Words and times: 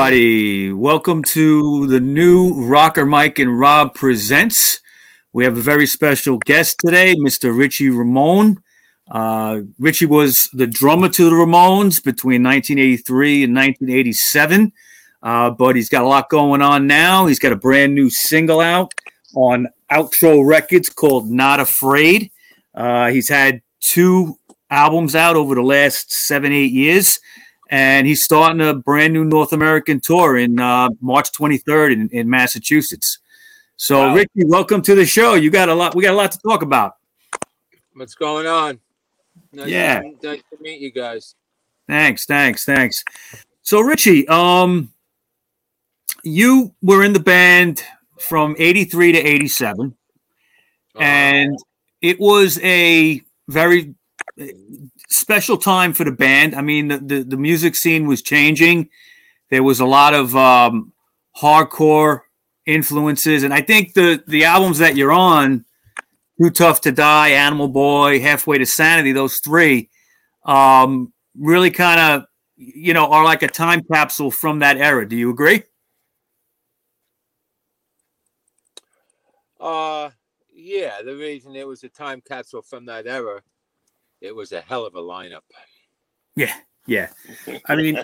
everybody. 0.00 0.72
Welcome 0.72 1.22
to 1.24 1.86
the 1.86 2.00
new 2.00 2.54
Rocker 2.54 3.04
Mike 3.04 3.38
and 3.38 3.60
Rob 3.60 3.94
Presents. 3.94 4.80
We 5.34 5.44
have 5.44 5.58
a 5.58 5.60
very 5.60 5.84
special 5.84 6.38
guest 6.38 6.78
today, 6.78 7.16
Mr. 7.16 7.54
Richie 7.54 7.90
Ramone. 7.90 8.62
Uh, 9.10 9.60
Richie 9.78 10.06
was 10.06 10.48
the 10.54 10.66
drummer 10.66 11.10
to 11.10 11.24
the 11.24 11.36
Ramones 11.36 12.02
between 12.02 12.42
1983 12.42 13.44
and 13.44 13.54
1987, 13.54 14.72
uh, 15.22 15.50
but 15.50 15.76
he's 15.76 15.90
got 15.90 16.02
a 16.02 16.08
lot 16.08 16.30
going 16.30 16.62
on 16.62 16.86
now. 16.86 17.26
He's 17.26 17.38
got 17.38 17.52
a 17.52 17.56
brand 17.56 17.94
new 17.94 18.08
single 18.08 18.60
out 18.60 18.94
on 19.34 19.68
Outro 19.92 20.46
Records 20.46 20.88
called 20.88 21.30
Not 21.30 21.60
Afraid. 21.60 22.30
Uh, 22.74 23.10
he's 23.10 23.28
had 23.28 23.60
two 23.80 24.38
albums 24.70 25.14
out 25.14 25.36
over 25.36 25.54
the 25.54 25.62
last 25.62 26.10
seven, 26.10 26.54
eight 26.54 26.72
years 26.72 27.18
and 27.70 28.06
he's 28.06 28.24
starting 28.24 28.60
a 28.60 28.74
brand 28.74 29.12
new 29.12 29.24
North 29.24 29.52
American 29.52 30.00
tour 30.00 30.36
in 30.36 30.58
uh, 30.58 30.90
March 31.00 31.30
23rd 31.32 31.92
in, 31.92 32.08
in 32.10 32.28
Massachusetts. 32.28 33.20
So, 33.76 34.00
wow. 34.00 34.14
Ricky, 34.14 34.44
welcome 34.44 34.82
to 34.82 34.94
the 34.94 35.06
show. 35.06 35.34
You 35.34 35.50
got 35.50 35.68
a 35.68 35.74
lot. 35.74 35.94
We 35.94 36.02
got 36.02 36.12
a 36.12 36.16
lot 36.16 36.32
to 36.32 36.38
talk 36.40 36.62
about. 36.62 36.96
What's 37.94 38.14
going 38.14 38.46
on? 38.46 38.80
Nice 39.52 39.68
yeah, 39.68 40.00
to, 40.00 40.16
nice 40.22 40.42
to 40.50 40.58
meet 40.60 40.80
you 40.80 40.90
guys. 40.90 41.34
Thanks, 41.88 42.26
thanks, 42.26 42.64
thanks. 42.64 43.04
So, 43.62 43.80
Richie, 43.80 44.26
um, 44.28 44.92
you 46.22 46.74
were 46.82 47.04
in 47.04 47.12
the 47.12 47.20
band 47.20 47.82
from 48.18 48.54
'83 48.58 49.12
to 49.12 49.18
'87, 49.18 49.86
uh-huh. 49.86 51.02
and 51.02 51.56
it 52.00 52.20
was 52.20 52.60
a 52.62 53.22
very 53.48 53.94
special 55.08 55.56
time 55.56 55.92
for 55.92 56.04
the 56.04 56.12
band. 56.12 56.54
I 56.54 56.62
mean, 56.62 56.88
the, 56.88 56.98
the, 56.98 57.22
the 57.24 57.36
music 57.36 57.76
scene 57.76 58.06
was 58.06 58.22
changing. 58.22 58.88
There 59.50 59.62
was 59.62 59.80
a 59.80 59.86
lot 59.86 60.14
of 60.14 60.36
um, 60.36 60.92
hardcore 61.40 62.20
influences, 62.66 63.42
and 63.42 63.52
I 63.52 63.60
think 63.62 63.94
the 63.94 64.22
the 64.26 64.44
albums 64.44 64.78
that 64.78 64.96
you're 64.96 65.12
on, 65.12 65.64
Too 66.40 66.50
Tough 66.50 66.80
to 66.82 66.92
Die, 66.92 67.28
Animal 67.30 67.68
Boy, 67.68 68.20
Halfway 68.20 68.58
to 68.58 68.66
Sanity, 68.66 69.12
those 69.12 69.38
three, 69.38 69.90
um, 70.44 71.12
really 71.36 71.70
kind 71.70 72.00
of 72.00 72.24
you 72.56 72.94
know 72.94 73.06
are 73.10 73.24
like 73.24 73.42
a 73.42 73.48
time 73.48 73.82
capsule 73.82 74.30
from 74.30 74.60
that 74.60 74.76
era. 74.76 75.08
Do 75.08 75.16
you 75.16 75.30
agree? 75.30 75.64
Uh, 79.58 80.10
yeah. 80.54 81.02
The 81.02 81.16
reason 81.16 81.54
it 81.56 81.66
was 81.66 81.84
a 81.84 81.88
time 81.88 82.22
capsule 82.26 82.62
from 82.62 82.86
that 82.86 83.06
era 83.06 83.42
it 84.20 84.34
was 84.34 84.52
a 84.52 84.60
hell 84.60 84.86
of 84.86 84.94
a 84.94 85.00
lineup. 85.00 85.40
Yeah, 86.36 86.54
yeah. 86.86 87.08
I 87.66 87.76
mean, 87.76 88.02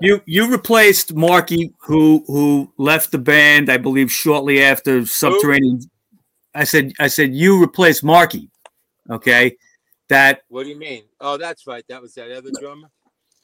you 0.00 0.22
you 0.26 0.50
replaced 0.50 1.14
Marky, 1.14 1.72
who 1.80 2.24
who 2.26 2.72
left 2.78 3.12
the 3.12 3.18
band, 3.18 3.70
I 3.70 3.76
believe, 3.76 4.10
shortly 4.10 4.62
after 4.62 5.04
Subterranean. 5.06 5.80
I 6.54 6.64
said, 6.64 6.92
I 6.98 7.06
said 7.06 7.34
you 7.34 7.60
replaced 7.60 8.02
Marky. 8.02 8.50
Okay, 9.10 9.56
that. 10.08 10.42
What 10.48 10.64
do 10.64 10.70
you 10.70 10.78
mean? 10.78 11.04
Oh, 11.20 11.36
that's 11.36 11.66
right. 11.66 11.84
That 11.88 12.02
was 12.02 12.14
that 12.14 12.30
other 12.30 12.50
drummer. 12.60 12.90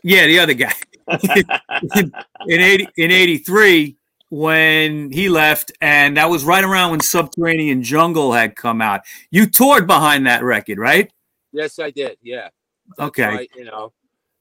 Yeah, 0.03 0.27
the 0.27 0.39
other 0.39 0.55
guy. 0.55 0.73
in, 1.97 2.13
in 2.47 2.61
eighty 2.61 2.89
in 2.97 3.11
eighty 3.11 3.39
three, 3.39 3.97
when 4.29 5.11
he 5.11 5.29
left, 5.29 5.73
and 5.81 6.17
that 6.17 6.31
was 6.31 6.45
right 6.45 6.65
around 6.65 6.91
when 6.91 7.01
Subterranean 7.01 7.83
Jungle 7.83 8.33
had 8.33 8.57
come 8.57 8.81
out. 8.81 9.03
You 9.31 9.47
toured 9.47 9.87
behind 9.87 10.27
that 10.27 10.43
record, 10.43 10.79
right? 10.79 11.11
Yes, 11.57 11.79
I 11.79 11.91
did. 11.91 12.19
Yeah. 12.23 12.51
That's 12.99 13.09
okay. 13.09 13.49
You 13.57 13.65
know, 13.65 13.93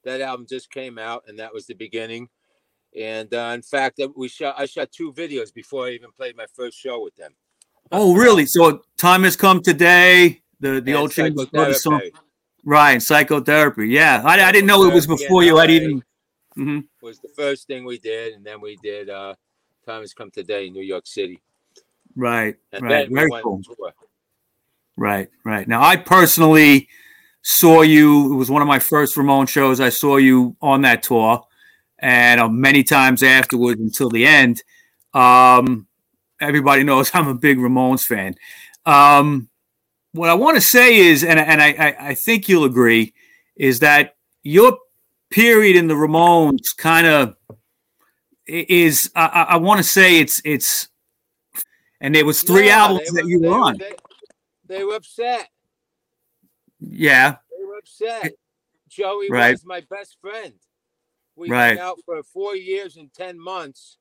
that 0.04 0.20
album 0.20 0.46
just 0.50 0.70
came 0.70 1.00
out, 1.00 1.24
and 1.28 1.40
that 1.40 1.54
was 1.54 1.66
the 1.66 1.74
beginning. 1.74 2.28
And 2.98 3.34
uh, 3.34 3.52
in 3.54 3.62
fact, 3.62 4.02
we 4.16 4.28
shot. 4.28 4.56
I 4.58 4.66
shot 4.66 4.92
two 4.92 5.14
videos 5.14 5.54
before 5.54 5.88
I 5.88 5.92
even 5.92 6.12
played 6.12 6.36
my 6.36 6.46
first 6.54 6.78
show 6.78 7.02
with 7.02 7.16
them. 7.16 7.34
Oh, 7.92 8.16
really? 8.16 8.46
So 8.46 8.82
time 8.98 9.24
has 9.24 9.36
come 9.36 9.62
today. 9.62 10.42
The 10.60 10.82
the 10.82 10.92
and 10.92 11.00
old 11.00 11.12
Chambers 11.12 11.48
Brothers 11.48 11.84
song, 11.84 12.02
right? 12.66 13.02
Psychotherapy. 13.02 13.88
Yeah, 13.88 14.22
I, 14.24 14.42
I 14.42 14.52
didn't 14.52 14.68
know 14.68 14.84
it 14.86 14.94
was 14.94 15.08
before 15.08 15.44
you 15.44 15.58
had 15.58 15.72
even. 15.72 16.04
Mm-hmm. 16.58 16.80
Was 17.02 17.20
the 17.20 17.30
first 17.30 17.68
thing 17.68 17.86
we 17.86 17.98
did, 17.98 18.34
and 18.34 18.46
then 18.46 18.62
we 18.62 18.78
did 18.84 19.10
uh, 19.10 19.36
"Time 19.86 20.02
Has 20.02 20.14
Come 20.14 20.32
Today" 20.32 20.68
in 20.68 20.74
New 20.74 20.84
York 20.84 21.08
City. 21.08 21.42
Right, 22.16 22.56
and 22.72 22.84
right, 22.84 23.10
very 23.10 23.30
cool. 23.42 23.62
Right, 24.98 25.30
right. 25.44 25.68
Now, 25.68 25.84
I 25.84 25.98
personally 25.98 26.88
saw 27.46 27.84
you. 27.84 28.34
It 28.34 28.36
was 28.36 28.50
one 28.50 28.64
of 28.64 28.68
my 28.68 28.80
first 28.80 29.16
Ramon 29.16 29.46
shows. 29.46 29.80
I 29.80 29.90
saw 29.90 30.18
you 30.18 30.58
on 30.62 30.82
that 30.82 31.04
tour, 31.04 31.46
and 32.00 32.42
uh, 32.42 32.50
many 32.50 32.84
times 32.84 33.22
afterwards 33.22 33.80
until 33.80 34.10
the 34.10 34.26
end. 34.26 34.64
Um, 35.14 35.88
everybody 36.42 36.84
knows 36.90 37.12
I'm 37.14 37.28
a 37.28 37.36
big 37.36 37.60
Ramones 37.60 38.04
fan. 38.04 38.34
Um, 38.88 39.48
what 40.12 40.30
I 40.30 40.34
want 40.34 40.56
to 40.56 40.62
say 40.62 40.98
is, 40.98 41.24
and, 41.24 41.40
and 41.40 41.62
I, 41.62 41.96
I 42.00 42.16
think 42.16 42.50
you'll 42.50 42.66
agree, 42.66 43.14
is 43.56 43.80
that 43.82 44.16
your 44.42 44.80
period 45.30 45.76
in 45.76 45.88
the 45.88 45.94
Ramones 45.94 46.76
kind 46.76 47.06
of 47.06 47.36
is. 48.48 49.12
I, 49.16 49.46
I 49.50 49.58
want 49.58 49.78
to 49.78 49.84
say 49.84 50.20
it's 50.20 50.42
it's, 50.44 50.88
and 52.02 52.16
there 52.16 52.26
was 52.26 52.42
three 52.42 52.68
yeah, 52.68 52.86
albums 52.86 53.12
that 53.12 53.28
you 53.28 53.40
were 53.40 53.54
on. 53.54 53.78
They, 53.78 53.94
they 54.66 54.84
were 54.84 54.96
upset. 54.96 55.50
Yeah. 56.90 57.38
They 57.52 57.66
were 57.66 57.78
upset. 57.78 58.34
Joey 58.90 59.30
right. 59.30 59.52
was 59.52 59.66
my 59.66 59.82
best 59.90 60.18
friend. 60.22 60.54
We 61.36 61.50
right. 61.50 61.70
went 61.70 61.80
out 61.80 61.98
for 62.06 62.22
four 62.24 62.56
years 62.56 62.96
and 62.96 63.14
10 63.14 63.40
months 63.40 63.98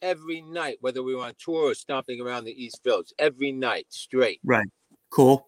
every 0.00 0.40
night, 0.40 0.78
whether 0.80 1.02
we 1.02 1.14
were 1.14 1.22
on 1.24 1.34
tour 1.38 1.70
or 1.70 1.74
stomping 1.74 2.20
around 2.20 2.44
the 2.44 2.64
East 2.64 2.82
Village, 2.82 3.12
every 3.18 3.52
night 3.52 3.86
straight. 3.88 4.40
Right. 4.44 4.66
Cool. 5.10 5.46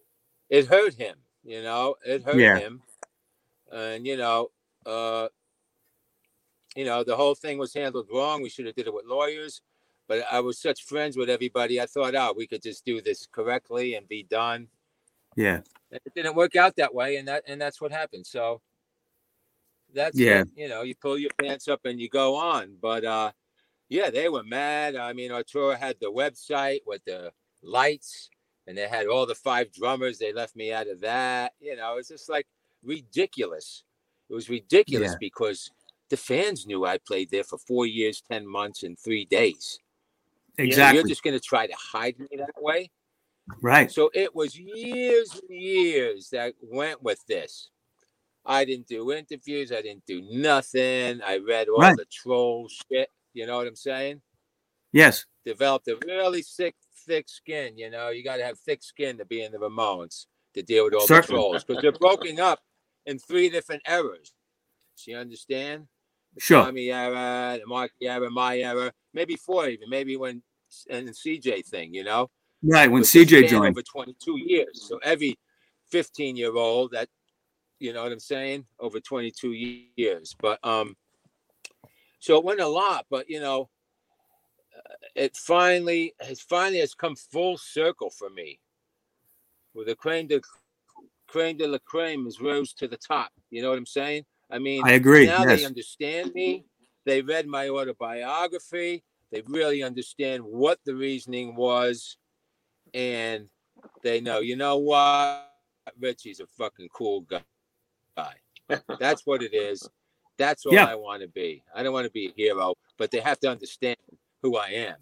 It 0.49 0.67
hurt 0.67 0.93
him, 0.93 1.15
you 1.43 1.61
know, 1.61 1.95
it 2.05 2.23
hurt 2.23 2.37
yeah. 2.37 2.57
him. 2.57 2.81
And, 3.71 4.05
you 4.05 4.15
know, 4.15 4.49
uh, 4.85 5.27
you 6.75 6.85
know, 6.85 7.03
the 7.03 7.15
whole 7.15 7.35
thing 7.35 7.57
was 7.57 7.73
handled 7.73 8.07
wrong. 8.13 8.41
We 8.41 8.49
should 8.49 8.65
have 8.65 8.75
did 8.75 8.87
it 8.87 8.93
with 8.93 9.05
lawyers. 9.05 9.61
But 10.07 10.25
I 10.31 10.39
was 10.39 10.59
such 10.59 10.83
friends 10.83 11.17
with 11.17 11.29
everybody. 11.29 11.81
I 11.81 11.87
thought, 11.87 12.15
oh, 12.15 12.33
we 12.37 12.45
could 12.47 12.61
just 12.61 12.85
do 12.85 13.01
this 13.01 13.25
correctly 13.25 13.95
and 13.95 14.07
be 14.07 14.23
done. 14.23 14.67
Yeah. 15.35 15.61
It 15.91 16.13
didn't 16.15 16.35
work 16.35 16.55
out 16.55 16.75
that 16.77 16.93
way, 16.93 17.17
and 17.17 17.27
that 17.27 17.43
and 17.47 17.59
that's 17.59 17.79
what 17.79 17.91
happened. 17.91 18.25
So 18.25 18.61
that's 19.93 20.17
yeah. 20.17 20.39
What, 20.39 20.47
you 20.55 20.67
know, 20.67 20.81
you 20.81 20.95
pull 20.95 21.17
your 21.17 21.31
pants 21.39 21.67
up 21.67 21.81
and 21.85 21.99
you 21.99 22.09
go 22.09 22.35
on. 22.35 22.77
But 22.81 23.05
uh, 23.05 23.31
yeah, 23.89 24.09
they 24.09 24.29
were 24.29 24.43
mad. 24.43 24.95
I 24.95 25.13
mean, 25.13 25.31
Arturo 25.31 25.75
had 25.75 25.97
the 26.01 26.11
website 26.11 26.79
with 26.85 27.03
the 27.05 27.31
lights, 27.63 28.29
and 28.67 28.77
they 28.77 28.87
had 28.87 29.07
all 29.07 29.25
the 29.25 29.35
five 29.35 29.71
drummers. 29.71 30.17
They 30.17 30.33
left 30.33 30.55
me 30.55 30.73
out 30.73 30.87
of 30.87 31.01
that. 31.01 31.53
You 31.59 31.75
know, 31.75 31.97
it's 31.97 32.09
just 32.09 32.29
like 32.29 32.47
ridiculous. 32.83 33.83
It 34.29 34.33
was 34.33 34.49
ridiculous 34.49 35.11
yeah. 35.11 35.17
because 35.19 35.71
the 36.09 36.17
fans 36.17 36.65
knew 36.65 36.85
I 36.85 36.97
played 36.97 37.29
there 37.31 37.43
for 37.43 37.57
four 37.57 37.85
years, 37.85 38.21
ten 38.21 38.47
months, 38.47 38.83
and 38.83 38.97
three 38.97 39.25
days. 39.25 39.79
Exactly. 40.57 40.99
You 40.99 41.05
are 41.05 41.07
just 41.07 41.23
going 41.23 41.37
to 41.37 41.43
try 41.43 41.67
to 41.67 41.75
hide 41.75 42.19
me 42.19 42.27
that 42.37 42.61
way. 42.61 42.89
Right. 43.61 43.91
So 43.91 44.09
it 44.13 44.35
was 44.35 44.57
years 44.57 45.31
and 45.33 45.49
years 45.49 46.29
that 46.31 46.53
went 46.61 47.01
with 47.03 47.23
this. 47.27 47.69
I 48.45 48.65
didn't 48.65 48.87
do 48.87 49.11
interviews. 49.11 49.71
I 49.71 49.81
didn't 49.81 50.05
do 50.05 50.21
nothing. 50.31 51.21
I 51.21 51.37
read 51.37 51.67
all 51.67 51.79
right. 51.79 51.97
the 51.97 52.05
troll 52.05 52.67
shit. 52.69 53.09
You 53.33 53.47
know 53.47 53.57
what 53.57 53.67
I'm 53.67 53.75
saying? 53.75 54.21
Yes. 54.91 55.25
Developed 55.45 55.87
a 55.87 55.97
really 56.05 56.41
thick, 56.41 56.75
thick 57.05 57.27
skin. 57.27 57.77
You 57.77 57.89
know, 57.89 58.09
you 58.09 58.23
got 58.23 58.37
to 58.37 58.45
have 58.45 58.59
thick 58.59 58.83
skin 58.83 59.17
to 59.17 59.25
be 59.25 59.43
in 59.43 59.51
the 59.51 59.57
Ramones 59.57 60.25
to 60.53 60.63
deal 60.63 60.85
with 60.85 60.93
all 60.93 61.07
Certainly. 61.07 61.37
the 61.37 61.43
trolls 61.43 61.63
because 61.63 61.81
they're 61.81 61.91
broken 61.91 62.39
up 62.39 62.59
in 63.05 63.19
three 63.19 63.49
different 63.49 63.81
eras. 63.87 64.33
Do 65.03 65.11
you 65.11 65.17
understand? 65.17 65.87
Sure. 66.37 66.63
Tommy 66.63 66.91
era, 66.91 67.57
the 67.59 67.67
Mark 67.67 67.91
era, 68.01 68.29
my 68.29 68.59
era, 68.59 68.91
maybe 69.13 69.35
four 69.35 69.67
even, 69.67 69.89
maybe 69.89 70.17
when 70.17 70.41
and 70.89 71.07
the 71.07 71.11
CJ 71.11 71.65
thing, 71.65 71.93
you 71.93 72.03
know. 72.03 72.29
Right 72.63 72.89
when 72.89 73.03
CJ 73.03 73.47
joined 73.47 73.77
over 73.77 73.81
22 73.81 74.37
years. 74.37 74.87
So 74.87 74.99
every 75.03 75.37
15 75.91 76.35
year 76.35 76.55
old 76.55 76.91
that, 76.91 77.09
you 77.79 77.93
know 77.93 78.03
what 78.03 78.11
I'm 78.11 78.19
saying, 78.19 78.65
over 78.79 78.99
22 78.99 79.51
years. 79.95 80.35
But 80.39 80.59
um, 80.63 80.95
so 82.19 82.37
it 82.37 82.43
went 82.43 82.59
a 82.59 82.67
lot, 82.67 83.05
but 83.09 83.29
you 83.29 83.39
know, 83.39 83.69
uh, 84.75 84.93
it 85.15 85.35
finally 85.35 86.13
has 86.19 86.41
finally 86.41 86.79
has 86.79 86.95
come 86.95 87.15
full 87.15 87.57
circle 87.57 88.09
for 88.09 88.29
me. 88.29 88.59
With 89.73 89.87
the 89.87 89.95
crane 89.95 90.27
de 90.27 90.41
crane 91.27 91.57
de 91.57 91.67
la 91.67 91.77
creme 91.85 92.25
has 92.25 92.41
rose 92.41 92.73
to 92.73 92.87
the 92.87 92.97
top. 92.97 93.31
You 93.49 93.61
know 93.61 93.69
what 93.69 93.77
I'm 93.77 93.85
saying? 93.85 94.25
I 94.49 94.59
mean, 94.59 94.81
I 94.85 94.91
agree. 94.91 95.25
Now 95.25 95.43
yes. 95.43 95.59
they 95.59 95.65
understand 95.65 96.33
me. 96.33 96.65
They 97.05 97.21
read 97.21 97.47
my 97.47 97.69
autobiography. 97.69 99.03
They 99.31 99.43
really 99.47 99.83
understand 99.83 100.43
what 100.43 100.79
the 100.85 100.95
reasoning 100.95 101.55
was, 101.55 102.17
and 102.93 103.47
they 104.03 104.21
know. 104.21 104.39
You 104.39 104.55
know 104.55 104.77
what? 104.77 105.51
Richie's 105.99 106.39
a 106.39 106.47
fucking 106.47 106.89
cool 106.93 107.21
guy. 107.21 108.33
That's 108.99 109.25
what 109.25 109.43
it 109.43 109.53
is. 109.53 109.87
That's 110.37 110.65
all 110.65 110.73
Yeah. 110.73 110.85
I 110.85 110.95
want 110.95 111.21
to 111.21 111.27
be. 111.27 111.63
I 111.73 111.83
don't 111.83 111.93
want 111.93 112.05
to 112.05 112.11
be 112.11 112.27
a 112.27 112.33
hero, 112.35 112.73
but 112.97 113.11
they 113.11 113.19
have 113.19 113.39
to 113.41 113.49
understand 113.49 113.97
who 114.41 114.57
I 114.57 114.69
am. 114.69 114.97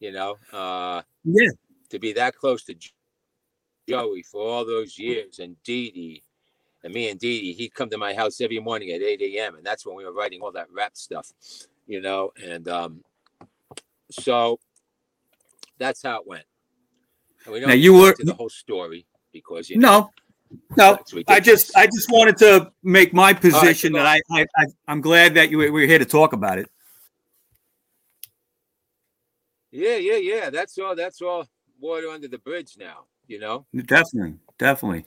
You 0.00 0.12
know, 0.12 0.36
uh, 0.52 1.02
Yeah. 1.24 1.50
to 1.90 1.98
be 1.98 2.12
that 2.12 2.36
close 2.36 2.64
to 2.64 2.76
Joey 3.88 4.22
for 4.22 4.42
all 4.42 4.64
those 4.64 4.98
years, 4.98 5.38
and 5.38 5.60
Dee 5.62 5.90
Dee, 5.90 6.22
and 6.82 6.92
me 6.92 7.08
and 7.08 7.18
Dee 7.18 7.40
Dee, 7.40 7.52
he'd 7.54 7.74
come 7.74 7.88
to 7.90 7.98
my 7.98 8.14
house 8.14 8.40
every 8.40 8.58
morning 8.60 8.90
at 8.90 9.02
8 9.02 9.20
a.m. 9.22 9.56
and 9.56 9.64
that's 9.64 9.86
when 9.86 9.96
we 9.96 10.04
were 10.04 10.12
writing 10.12 10.40
all 10.42 10.52
that 10.52 10.70
rap 10.70 10.96
stuff, 10.96 11.32
you 11.86 12.00
know, 12.00 12.32
and 12.42 12.68
um, 12.68 13.04
so 14.10 14.58
that's 15.78 16.02
how 16.02 16.20
it 16.20 16.26
went. 16.26 16.44
We 17.50 17.60
don't 17.60 17.68
Now, 17.68 17.74
you 17.74 17.94
were- 17.94 18.14
the 18.18 18.34
whole 18.34 18.48
story 18.48 19.06
because 19.32 19.68
you 19.68 19.78
know 19.78 20.10
No, 20.76 20.98
no. 21.16 21.22
I 21.28 21.40
just. 21.40 21.76
I 21.76 21.86
just 21.86 22.10
wanted 22.10 22.36
to 22.38 22.72
make 22.82 23.12
my 23.12 23.32
position 23.32 23.92
go 23.92 23.98
that 23.98 24.06
I, 24.06 24.20
I, 24.30 24.46
I, 24.56 24.64
I'm 24.88 25.00
glad 25.00 25.34
that 25.34 25.50
you 25.50 25.58
we're 25.58 25.86
here 25.86 25.98
to 25.98 26.04
talk 26.04 26.32
about 26.32 26.58
it. 26.58 26.70
Yeah, 29.70 29.96
yeah, 29.96 30.16
yeah. 30.16 30.50
That's 30.50 30.78
all. 30.78 30.94
That's 30.94 31.20
all. 31.20 31.46
Water 31.80 32.08
under 32.08 32.28
the 32.28 32.38
bridge 32.38 32.76
now. 32.78 33.04
You 33.26 33.40
know. 33.40 33.66
Definitely, 33.74 34.34
definitely. 34.58 35.06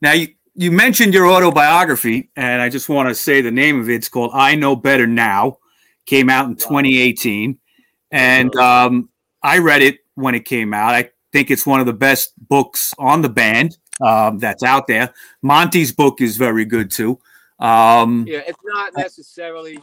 Now 0.00 0.12
you 0.12 0.28
you 0.54 0.70
mentioned 0.70 1.12
your 1.12 1.26
autobiography, 1.26 2.30
and 2.36 2.62
I 2.62 2.68
just 2.68 2.88
want 2.88 3.08
to 3.08 3.14
say 3.14 3.40
the 3.40 3.50
name 3.50 3.80
of 3.80 3.90
it. 3.90 3.94
It's 3.94 4.08
called 4.08 4.30
"I 4.34 4.54
Know 4.54 4.76
Better 4.76 5.06
Now." 5.06 5.58
Came 6.06 6.30
out 6.30 6.46
in 6.46 6.54
2018, 6.54 7.58
and 8.12 8.54
um, 8.54 9.08
I 9.42 9.58
read 9.58 9.82
it 9.82 9.98
when 10.14 10.36
it 10.36 10.44
came 10.44 10.72
out. 10.72 10.94
I 10.94 11.10
think 11.36 11.50
it's 11.50 11.66
one 11.66 11.80
of 11.80 11.86
the 11.86 11.92
best 11.92 12.32
books 12.48 12.94
on 12.98 13.20
the 13.20 13.28
band 13.28 13.76
um, 14.00 14.38
that's 14.38 14.62
out 14.62 14.86
there. 14.86 15.12
Monty's 15.42 15.92
book 15.92 16.22
is 16.22 16.38
very 16.38 16.64
good 16.64 16.90
too. 16.90 17.18
Um, 17.58 18.24
Yeah, 18.26 18.40
it's 18.46 18.58
not 18.64 18.92
necessarily 18.96 19.78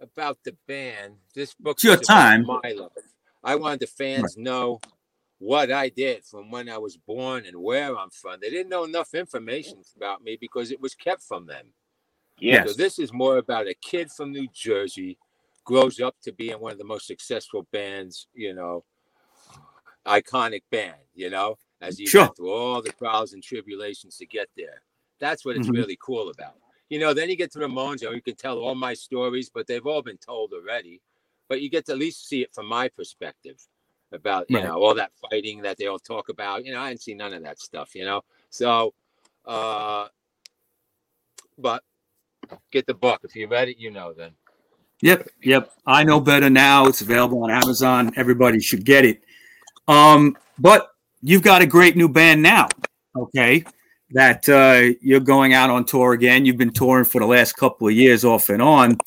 about 0.00 0.38
the 0.42 0.56
band. 0.66 1.14
This 1.32 1.54
book 1.54 1.76
It's 1.76 1.84
your 1.84 1.96
time. 1.96 2.44
My 2.44 2.72
life. 2.76 2.90
I 3.44 3.54
wanted 3.54 3.80
the 3.80 3.86
fans 3.86 4.36
know 4.36 4.80
what 5.38 5.70
I 5.70 5.90
did 5.90 6.24
from 6.24 6.50
when 6.50 6.68
I 6.68 6.78
was 6.78 6.96
born 6.96 7.46
and 7.46 7.56
where 7.62 7.96
I'm 7.96 8.10
from. 8.10 8.40
They 8.40 8.50
didn't 8.50 8.68
know 8.68 8.82
enough 8.82 9.14
information 9.14 9.78
about 9.96 10.24
me 10.24 10.36
because 10.40 10.72
it 10.72 10.80
was 10.80 10.96
kept 10.96 11.22
from 11.22 11.46
them. 11.46 11.66
Yes. 12.40 12.68
So 12.68 12.74
this 12.74 12.98
is 12.98 13.12
more 13.12 13.36
about 13.36 13.68
a 13.68 13.74
kid 13.74 14.10
from 14.10 14.32
New 14.32 14.48
Jersey 14.52 15.18
grows 15.64 16.00
up 16.00 16.16
to 16.24 16.32
be 16.32 16.50
in 16.50 16.58
one 16.58 16.72
of 16.72 16.78
the 16.78 16.84
most 16.84 17.06
successful 17.06 17.64
bands, 17.72 18.26
you 18.34 18.54
know, 18.54 18.82
iconic 20.08 20.62
band, 20.70 20.96
you 21.14 21.30
know, 21.30 21.58
as 21.80 22.00
you 22.00 22.08
Sure. 22.08 22.22
went 22.22 22.36
through 22.36 22.52
all 22.52 22.82
the 22.82 22.92
trials 22.92 23.32
and 23.34 23.42
tribulations 23.42 24.16
to 24.16 24.26
get 24.26 24.48
there. 24.56 24.82
That's 25.20 25.44
what 25.44 25.56
it's 25.56 25.68
Mhm. 25.68 25.74
really 25.74 25.98
cool 26.00 26.30
about. 26.30 26.56
You 26.88 26.98
know, 26.98 27.12
then 27.12 27.28
you 27.28 27.36
get 27.36 27.52
to 27.52 27.58
Ramones, 27.58 28.02
and 28.02 28.14
you 28.14 28.22
can 28.22 28.36
tell 28.36 28.58
all 28.58 28.74
my 28.74 28.94
stories, 28.94 29.50
but 29.50 29.66
they've 29.66 29.86
all 29.86 30.02
been 30.02 30.18
told 30.18 30.52
already. 30.52 31.02
But 31.48 31.60
you 31.60 31.68
get 31.68 31.86
to 31.86 31.92
at 31.92 31.98
least 31.98 32.26
see 32.26 32.42
it 32.42 32.54
from 32.54 32.66
my 32.66 32.88
perspective 32.88 33.60
about, 34.12 34.48
you 34.48 34.56
Right. 34.56 34.64
know, 34.64 34.82
all 34.82 34.94
that 34.94 35.12
fighting 35.30 35.60
that 35.62 35.76
they 35.76 35.86
all 35.86 35.98
talk 35.98 36.28
about. 36.30 36.64
You 36.64 36.72
know, 36.72 36.80
I 36.80 36.88
didn't 36.90 37.02
see 37.02 37.14
none 37.14 37.34
of 37.34 37.42
that 37.42 37.58
stuff, 37.60 37.94
you 37.94 38.04
know. 38.04 38.24
So 38.50 38.94
uh 39.44 40.08
but 41.58 41.82
get 42.70 42.86
the 42.86 42.94
book. 42.94 43.20
If 43.24 43.34
you 43.34 43.48
read 43.48 43.68
it, 43.68 43.78
you 43.78 43.90
know 43.90 44.12
then. 44.12 44.32
Yep, 45.02 45.28
yep. 45.42 45.72
I 45.86 46.04
know 46.04 46.20
better 46.20 46.50
now. 46.50 46.86
It's 46.86 47.02
available 47.02 47.42
on 47.44 47.50
Amazon. 47.50 48.12
Everybody 48.16 48.60
should 48.60 48.84
get 48.84 49.04
it. 49.04 49.22
Um, 49.88 50.36
but 50.58 50.90
you've 51.22 51.42
got 51.42 51.62
a 51.62 51.66
great 51.66 51.96
new 51.96 52.08
band 52.08 52.42
now. 52.42 52.68
Okay, 53.16 53.64
that 54.10 54.48
uh, 54.48 54.94
you're 55.00 55.18
going 55.20 55.54
out 55.54 55.70
on 55.70 55.84
tour 55.84 56.12
again. 56.12 56.44
You've 56.44 56.58
been 56.58 56.72
touring 56.72 57.04
for 57.04 57.20
the 57.20 57.26
last 57.26 57.54
couple 57.56 57.88
of 57.88 57.94
years, 57.94 58.24
off 58.24 58.50
and 58.50 58.62
on. 58.62 58.98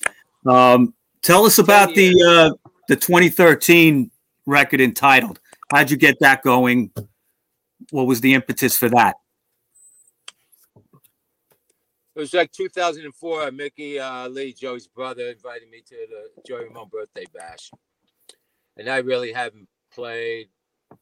Um, 0.46 0.94
tell 1.22 1.46
us 1.46 1.60
about 1.60 1.94
the 1.96 2.14
uh, 2.22 2.70
the 2.88 2.96
2013 2.96 4.12
record 4.46 4.82
entitled. 4.82 5.40
How'd 5.72 5.92
you 5.92 5.98
get 5.98 6.20
that 6.20 6.42
going? 6.42 6.92
What 7.92 8.08
was 8.08 8.20
the 8.22 8.34
impetus 8.34 8.78
for 8.78 8.90
that? 8.90 9.16
It 12.14 12.20
was 12.20 12.34
like 12.34 12.52
2004. 12.52 13.52
Mickey 13.52 13.98
uh, 13.98 14.28
Leigh, 14.28 14.52
Joey's 14.52 14.88
brother, 14.88 15.30
invited 15.30 15.70
me 15.70 15.82
to 15.88 15.96
the 15.96 16.42
Joey 16.46 16.66
Ramone 16.66 16.90
birthday 16.92 17.26
bash, 17.34 17.72
and 18.76 18.90
I 18.90 18.98
really 18.98 19.32
haven't 19.32 19.70
played 19.94 20.50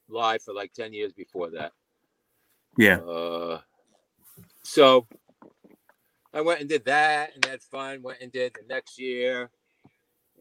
live 0.07 0.41
for 0.43 0.53
like 0.53 0.73
10 0.73 0.93
years 0.93 1.13
before 1.13 1.49
that. 1.51 1.71
Yeah, 2.77 2.97
Uh, 2.97 3.61
so 4.63 5.07
I 6.33 6.41
went 6.41 6.59
and 6.59 6.69
did 6.69 6.85
that 6.85 7.31
and 7.35 7.43
had 7.43 7.61
fun. 7.63 8.01
Went 8.03 8.21
and 8.21 8.31
did 8.31 8.53
the 8.53 8.65
next 8.67 8.99
year, 8.99 9.49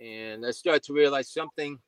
and 0.01 0.45
I 0.45 0.51
started 0.51 0.83
to 0.85 0.93
realize 0.93 1.33
something. 1.33 1.79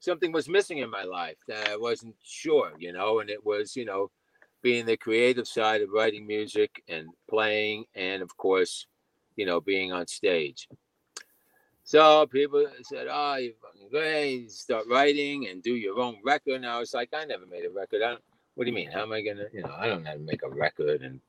Something 0.00 0.32
was 0.32 0.48
missing 0.48 0.78
in 0.78 0.90
my 0.90 1.04
life 1.04 1.36
that 1.48 1.68
I 1.68 1.76
wasn't 1.76 2.16
sure, 2.22 2.72
you 2.78 2.92
know, 2.92 3.20
and 3.20 3.30
it 3.30 3.44
was, 3.44 3.76
you 3.76 3.84
know, 3.84 4.10
being 4.62 4.86
the 4.86 4.96
creative 4.96 5.46
side 5.46 5.82
of 5.82 5.90
writing 5.90 6.26
music 6.26 6.82
and 6.88 7.08
playing, 7.28 7.84
and 7.94 8.22
of 8.22 8.36
course, 8.36 8.86
you 9.36 9.46
know, 9.46 9.60
being 9.60 9.92
on 9.92 10.06
stage. 10.06 10.68
So 11.84 12.26
people 12.26 12.66
said, 12.82 13.08
"Oh, 13.10 13.36
you're 13.36 13.52
fucking 13.60 13.88
great! 13.90 14.50
Start 14.50 14.86
writing 14.88 15.48
and 15.48 15.62
do 15.62 15.74
your 15.74 16.00
own 16.00 16.16
record." 16.24 16.54
And 16.54 16.66
I 16.66 16.78
was 16.78 16.94
like, 16.94 17.10
"I 17.12 17.26
never 17.26 17.44
made 17.46 17.66
a 17.66 17.70
record. 17.70 18.02
I 18.02 18.10
don't, 18.10 18.22
what 18.54 18.64
do 18.64 18.70
you 18.70 18.74
mean? 18.74 18.90
How 18.90 19.02
am 19.02 19.12
I 19.12 19.20
gonna? 19.20 19.44
You 19.52 19.62
know, 19.62 19.74
I 19.78 19.86
don't 19.86 20.02
know 20.02 20.10
how 20.10 20.16
to 20.16 20.22
make 20.22 20.42
a 20.42 20.48
record." 20.48 21.02
And 21.02 21.20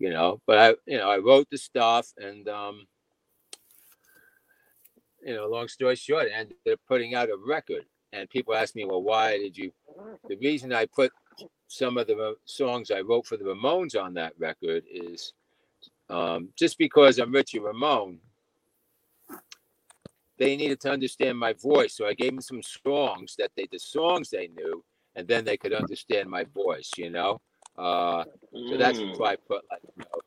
you 0.00 0.10
know, 0.10 0.40
but 0.46 0.58
I, 0.58 0.68
you 0.86 0.98
know, 0.98 1.08
I 1.08 1.18
wrote 1.18 1.48
the 1.48 1.56
stuff, 1.56 2.12
and 2.18 2.48
um, 2.48 2.88
you 5.24 5.34
know, 5.36 5.46
long 5.46 5.68
story 5.68 5.94
short, 5.94 6.26
I 6.26 6.40
ended 6.40 6.56
up 6.70 6.80
putting 6.88 7.14
out 7.14 7.30
a 7.30 7.36
record. 7.36 7.86
And 8.12 8.28
people 8.28 8.54
ask 8.54 8.74
me, 8.74 8.84
"Well, 8.84 9.02
why 9.02 9.38
did 9.38 9.56
you?" 9.56 9.72
The 10.28 10.36
reason 10.38 10.72
I 10.72 10.86
put 10.86 11.12
some 11.68 11.98
of 11.98 12.08
the 12.08 12.34
songs 12.46 12.90
I 12.90 13.00
wrote 13.00 13.26
for 13.26 13.36
the 13.36 13.44
Ramones 13.44 14.00
on 14.00 14.14
that 14.14 14.32
record 14.38 14.82
is 14.90 15.32
um, 16.10 16.48
just 16.56 16.78
because 16.78 17.20
I'm 17.20 17.32
Richie 17.32 17.60
Ramone. 17.60 18.18
They 20.38 20.56
needed 20.56 20.80
to 20.82 20.90
understand 20.92 21.38
my 21.38 21.52
voice, 21.54 21.96
so 21.96 22.06
I 22.06 22.14
gave 22.14 22.32
them 22.32 22.40
some 22.42 22.62
songs 22.62 23.36
that 23.38 23.52
they, 23.56 23.68
the 23.70 23.78
songs 23.78 24.30
they 24.30 24.48
knew, 24.48 24.84
and 25.16 25.28
then 25.28 25.44
they 25.44 25.56
could 25.56 25.72
understand 25.74 26.28
my 26.30 26.44
voice. 26.44 26.90
You 26.96 27.10
know, 27.10 27.40
uh, 27.78 28.24
so 28.70 28.76
that's 28.78 28.98
Mm. 29.00 29.18
why 29.18 29.32
I 29.32 29.36
put 29.36 29.64
like 29.70 29.82
you 29.96 30.04
know, 30.04 30.20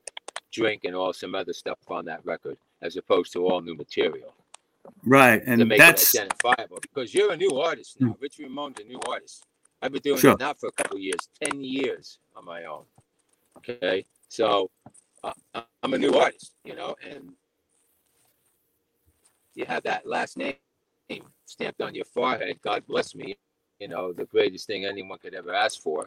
drink 0.52 0.84
and 0.86 0.96
all 0.96 1.14
some 1.14 1.36
other 1.36 1.54
stuff 1.54 1.80
on 1.90 2.06
that 2.06 2.26
record, 2.26 2.58
as 2.82 2.98
opposed 2.98 3.34
to 3.34 3.46
all 3.48 3.62
new 3.62 3.76
material 3.76 4.34
right. 5.06 5.44
to 5.44 5.52
And 5.52 5.68
make 5.68 5.80
that's 5.80 6.16
it 6.16 6.22
identifiable. 6.22 6.80
Because 6.82 7.14
you're 7.14 7.34
a 7.34 7.38
new 7.38 7.60
artist 7.60 8.00
now. 8.02 8.18
Richie 8.22 8.44
Ramone's 8.46 8.80
a 8.80 8.86
new 8.86 9.00
artist. 9.10 9.44
I've 9.82 9.92
been 9.94 10.02
doing 10.02 10.20
Sure. 10.20 10.34
it 10.34 10.40
now 10.40 10.54
for 10.54 10.70
a 10.70 10.72
couple 10.74 10.98
of 10.98 11.04
years, 11.04 11.30
ten 11.44 11.64
years 11.64 12.20
on 12.36 12.46
my 12.46 12.66
own. 12.66 12.86
Okay, 13.58 14.06
so 14.30 14.72
uh, 15.24 15.34
I'm 15.84 15.94
a 15.94 15.98
new 15.98 16.16
artist, 16.16 16.54
you 16.64 16.76
know, 16.76 16.96
and 17.04 17.32
you 19.58 19.66
have 19.66 19.84
that 19.84 20.06
last 20.06 20.38
name 20.38 20.54
stamped 21.46 21.82
on 21.82 21.96
your 21.96 22.06
forehead. 22.06 22.60
God 22.64 22.84
bless 22.88 23.16
me, 23.16 23.36
you 23.80 23.88
know, 23.88 24.14
the 24.14 24.26
greatest 24.26 24.68
thing 24.68 24.86
anyone 24.86 25.18
could 25.18 25.34
ever 25.34 25.54
ask 25.54 25.82
for. 25.82 26.06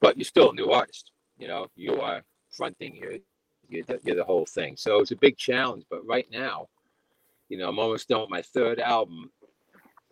But 0.00 0.16
you're 0.16 0.24
still 0.24 0.50
a 0.50 0.54
new 0.54 0.70
artist, 0.70 1.10
you 1.36 1.48
know. 1.48 1.66
You 1.74 2.00
are 2.00 2.22
fronting 2.52 2.94
here. 2.94 3.18
You're 3.68 3.84
the, 3.84 3.98
you're 4.04 4.16
the 4.16 4.24
whole 4.24 4.46
thing. 4.46 4.76
So 4.76 5.00
it's 5.00 5.10
a 5.10 5.16
big 5.16 5.36
challenge. 5.36 5.84
But 5.90 6.06
right 6.06 6.26
now, 6.30 6.68
you 7.48 7.58
know, 7.58 7.68
I'm 7.68 7.78
almost 7.78 8.08
done 8.08 8.20
with 8.20 8.30
my 8.30 8.42
third 8.42 8.78
album. 8.78 9.30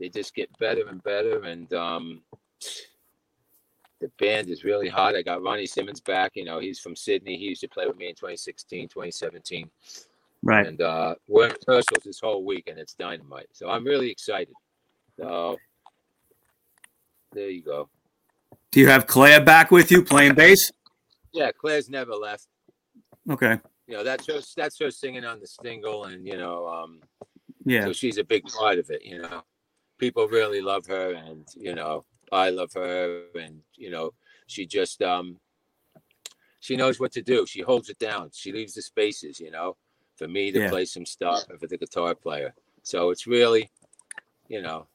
They 0.01 0.09
just 0.09 0.35
get 0.35 0.51
better 0.59 0.89
and 0.89 1.01
better, 1.05 1.45
and 1.45 1.73
um, 1.75 2.23
the 4.01 4.11
band 4.19 4.49
is 4.49 4.65
really 4.65 4.89
hot. 4.89 5.15
I 5.15 5.23
got 5.23 5.43
Ronnie 5.43 5.67
Simmons 5.67 6.01
back. 6.01 6.33
You 6.35 6.45
know, 6.45 6.59
he's 6.59 6.81
from 6.81 6.97
Sydney. 6.97 7.37
He 7.37 7.45
used 7.45 7.61
to 7.61 7.69
play 7.69 7.87
with 7.87 7.99
me 7.99 8.09
in 8.09 8.15
2016, 8.17 8.89
2017, 8.89 9.71
right. 10.43 10.67
and 10.67 10.81
uh, 10.81 11.15
we're 11.29 11.47
in 11.47 11.57
rehearsals 11.67 12.05
this 12.05 12.21
whole 12.21 12.45
week, 12.45 12.69
and 12.69 12.79
it's 12.79 12.95
dynamite. 12.95 13.49
So 13.53 13.69
I'm 13.71 13.85
really 13.85 14.11
excited. 14.11 14.55
So 15.19 15.59
there 17.33 17.51
you 17.51 17.63
go. 17.63 17.89
Do 18.71 18.81
you 18.81 18.89
have 18.89 19.07
Claire 19.07 19.43
back 19.45 19.71
with 19.71 19.91
you 19.91 20.03
playing 20.03 20.35
bass? 20.35 20.73
Yeah, 21.33 21.51
Claire's 21.53 21.89
never 21.89 22.13
left. 22.13 22.47
Okay. 23.31 23.59
You 23.87 23.97
know, 23.97 24.05
that's 24.05 24.27
her. 24.27 24.41
That's 24.57 24.79
her 24.79 24.91
singing 24.91 25.25
on 25.25 25.41
the 25.41 25.47
single, 25.47 26.05
and 26.05 26.27
you 26.27 26.37
know, 26.37 26.67
um, 26.67 27.01
Yeah. 27.65 27.85
So 27.85 27.93
she's 27.93 28.19
a 28.19 28.25
big 28.25 28.45
part 28.45 28.79
of 28.79 28.91
it, 28.91 29.05
you 29.05 29.21
know. 29.21 29.43
People 29.99 30.27
really 30.27 30.61
love 30.61 30.87
her 30.87 31.13
and 31.15 31.47
you 31.57 31.75
know, 31.75 32.05
I 32.33 32.51
love 32.51 32.73
her 32.75 33.23
and 33.39 33.61
you 33.77 33.91
know, 33.91 34.13
she 34.47 34.67
just 34.67 35.03
um 35.03 35.39
she 36.61 36.77
knows 36.77 36.99
what 36.99 37.13
to 37.13 37.23
do. 37.23 37.47
She 37.47 37.61
holds 37.61 37.89
it 37.89 37.99
down. 37.99 38.31
She 38.33 38.53
leaves 38.53 38.75
the 38.75 38.83
spaces, 38.83 39.39
you 39.41 39.51
know, 39.51 39.77
for 40.17 40.29
me 40.29 40.51
to 40.53 40.61
Yeah. 40.61 40.71
play 40.71 40.85
some 40.85 41.07
stuff 41.07 41.49
and 41.49 41.59
for 41.59 41.67
the 41.67 41.79
guitar 41.79 42.15
player. 42.15 42.55
So 42.83 43.11
it's 43.11 43.27
really, 43.27 43.71
you 44.49 44.61
know, 44.61 44.87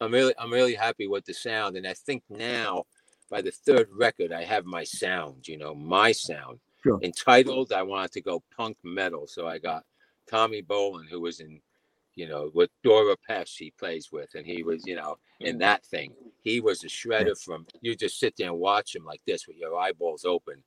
I'm 0.00 0.12
really 0.12 0.34
I'm 0.38 0.52
really 0.52 0.74
happy 0.74 1.06
with 1.06 1.24
the 1.24 1.34
sound. 1.34 1.76
And 1.76 1.86
I 1.86 1.94
think 1.94 2.24
now 2.28 2.86
by 3.30 3.40
the 3.40 3.52
third 3.52 3.88
record 3.90 4.32
I 4.32 4.44
have 4.44 4.64
my 4.64 4.84
sound, 4.84 5.48
you 5.48 5.58
know, 5.58 5.74
my 5.74 6.12
sound. 6.12 6.60
Sure. 6.82 6.98
entitled. 7.02 7.72
I 7.72 7.82
wanted 7.82 8.10
to 8.12 8.20
go 8.20 8.42
punk 8.56 8.76
metal, 8.82 9.28
so 9.28 9.46
I 9.46 9.58
got 9.58 9.84
Tommy 10.28 10.62
Bolan, 10.62 11.06
who 11.08 11.20
was 11.20 11.38
in, 11.38 11.60
you 12.16 12.26
know, 12.28 12.50
with 12.54 12.70
Doro 12.82 13.14
Pesch 13.28 13.56
he 13.56 13.70
plays 13.78 14.10
with, 14.10 14.30
and 14.34 14.44
he 14.44 14.62
was, 14.64 14.84
you 14.84 14.96
know, 14.96 15.16
in 15.40 15.56
mm. 15.56 15.60
that 15.60 15.84
thing. 15.86 16.12
He 16.40 16.60
was 16.60 16.82
a 16.82 16.88
shredder 16.88 17.40
from. 17.40 17.66
You 17.80 17.94
just 17.94 18.18
sit 18.18 18.34
there 18.36 18.48
and 18.48 18.58
watch 18.58 18.96
him 18.96 19.04
like 19.04 19.20
this 19.26 19.46
with 19.46 19.56
your 19.56 19.78
eyeballs 19.78 20.24
open 20.24 20.62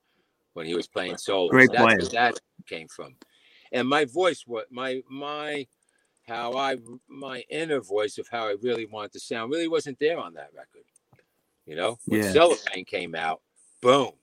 when 0.54 0.66
he 0.66 0.74
was 0.74 0.88
playing 0.88 1.18
solo. 1.18 1.50
Great 1.50 1.70
That's 1.72 1.84
player. 1.84 1.98
where 1.98 2.10
that 2.10 2.40
came 2.66 2.88
from, 2.88 3.16
and 3.76 3.88
my 3.90 4.06
voice, 4.06 4.44
what 4.48 4.72
my 4.72 5.02
my 5.10 5.68
how 6.28 6.56
I 6.58 6.78
my 7.08 7.44
inner 7.50 7.82
voice 7.82 8.18
of 8.18 8.28
how 8.32 8.48
I 8.48 8.56
really 8.62 8.86
wanted 8.86 9.12
to 9.14 9.20
sound 9.20 9.52
really 9.52 9.68
wasn't 9.68 10.00
there 10.00 10.18
on 10.18 10.34
that 10.36 10.50
record. 10.56 10.86
You 11.66 11.76
know, 11.76 12.00
when 12.06 12.22
Yeah. 12.22 12.32
Cellophane 12.32 12.86
came 12.86 13.16
out, 13.16 13.42
boom, 13.82 14.14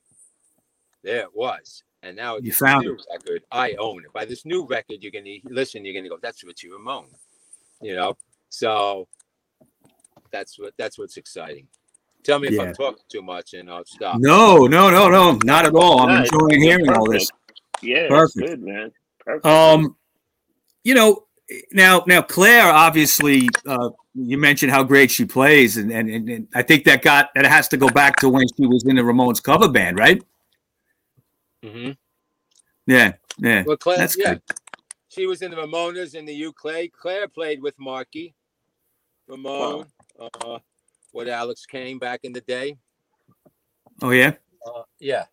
there 1.02 1.20
it 1.24 1.34
was. 1.36 1.84
And 2.02 2.16
now 2.16 2.38
You 2.38 2.52
found 2.52 2.86
new 2.86 2.98
record, 3.12 3.44
I 3.52 3.74
own 3.74 4.04
it. 4.04 4.12
By 4.12 4.24
this 4.24 4.44
new 4.44 4.64
record, 4.66 5.02
you're 5.02 5.12
gonna 5.12 5.36
listen, 5.44 5.84
you're 5.84 5.94
gonna 5.94 6.08
go, 6.08 6.18
that's 6.20 6.42
Richie 6.42 6.70
Ramone. 6.70 7.10
You 7.80 7.94
know, 7.94 8.16
so 8.48 9.06
that's 10.30 10.58
what 10.58 10.72
that's 10.78 10.98
what's 10.98 11.18
exciting. 11.18 11.68
Tell 12.24 12.38
me 12.38 12.48
if 12.48 12.54
Yeah. 12.54 12.62
I'm 12.62 12.74
talking 12.74 13.04
too 13.10 13.22
much 13.22 13.52
and 13.52 13.70
I'll 13.70 13.84
stop. 13.84 14.18
No, 14.18 14.66
no, 14.66 14.90
no, 14.90 15.08
no, 15.10 15.38
not 15.44 15.66
at 15.66 15.74
all. 15.74 16.00
I'm 16.00 16.08
No, 16.08 16.22
enjoying 16.22 16.62
you're 16.62 16.78
hearing 16.78 16.90
all 16.90 17.10
this. 17.10 17.30
Yeah, 17.82 18.08
Perfect. 18.08 18.36
that's 18.38 18.50
good, 18.50 18.62
man. 18.62 18.92
Perfect. 19.24 19.46
Um, 19.46 19.96
you 20.84 20.94
know, 20.94 21.24
now 21.72 22.02
now 22.06 22.22
Claire, 22.22 22.70
obviously, 22.72 23.48
uh, 23.66 23.90
you 24.14 24.38
mentioned 24.38 24.72
how 24.72 24.82
great 24.82 25.10
she 25.10 25.24
plays, 25.24 25.76
and, 25.76 25.90
and 25.92 26.08
and 26.08 26.28
and 26.28 26.48
I 26.54 26.62
think 26.62 26.84
that 26.84 27.02
got 27.02 27.30
that 27.34 27.44
has 27.46 27.68
to 27.68 27.76
go 27.76 27.88
back 27.88 28.16
to 28.20 28.28
when 28.28 28.46
she 28.56 28.66
was 28.66 28.84
in 28.84 28.96
the 28.96 29.02
Ramones 29.02 29.42
cover 29.42 29.68
band, 29.68 29.98
right? 29.98 30.22
Mm-hmm. 31.62 31.92
Yeah, 32.86 33.12
yeah. 33.38 33.62
Well, 33.66 33.76
Claire, 33.76 33.98
That's 33.98 34.18
yeah, 34.18 34.34
good. 34.34 34.42
she 35.08 35.26
was 35.26 35.42
in 35.42 35.50
the 35.52 35.56
Ramones 35.56 36.14
in 36.14 36.24
the 36.24 36.46
UK. 36.46 36.90
Claire 36.92 37.28
played 37.28 37.62
with 37.62 37.78
Marky 37.78 38.34
Ramone. 39.28 39.86
Uh, 40.18 40.58
with 41.12 41.28
Alex 41.28 41.66
Kane 41.66 41.98
back 41.98 42.20
in 42.22 42.32
the 42.32 42.40
day. 42.40 42.76
Oh 44.00 44.10
yeah, 44.10 44.32
Uh, 44.66 44.82
yeah. 44.98 45.24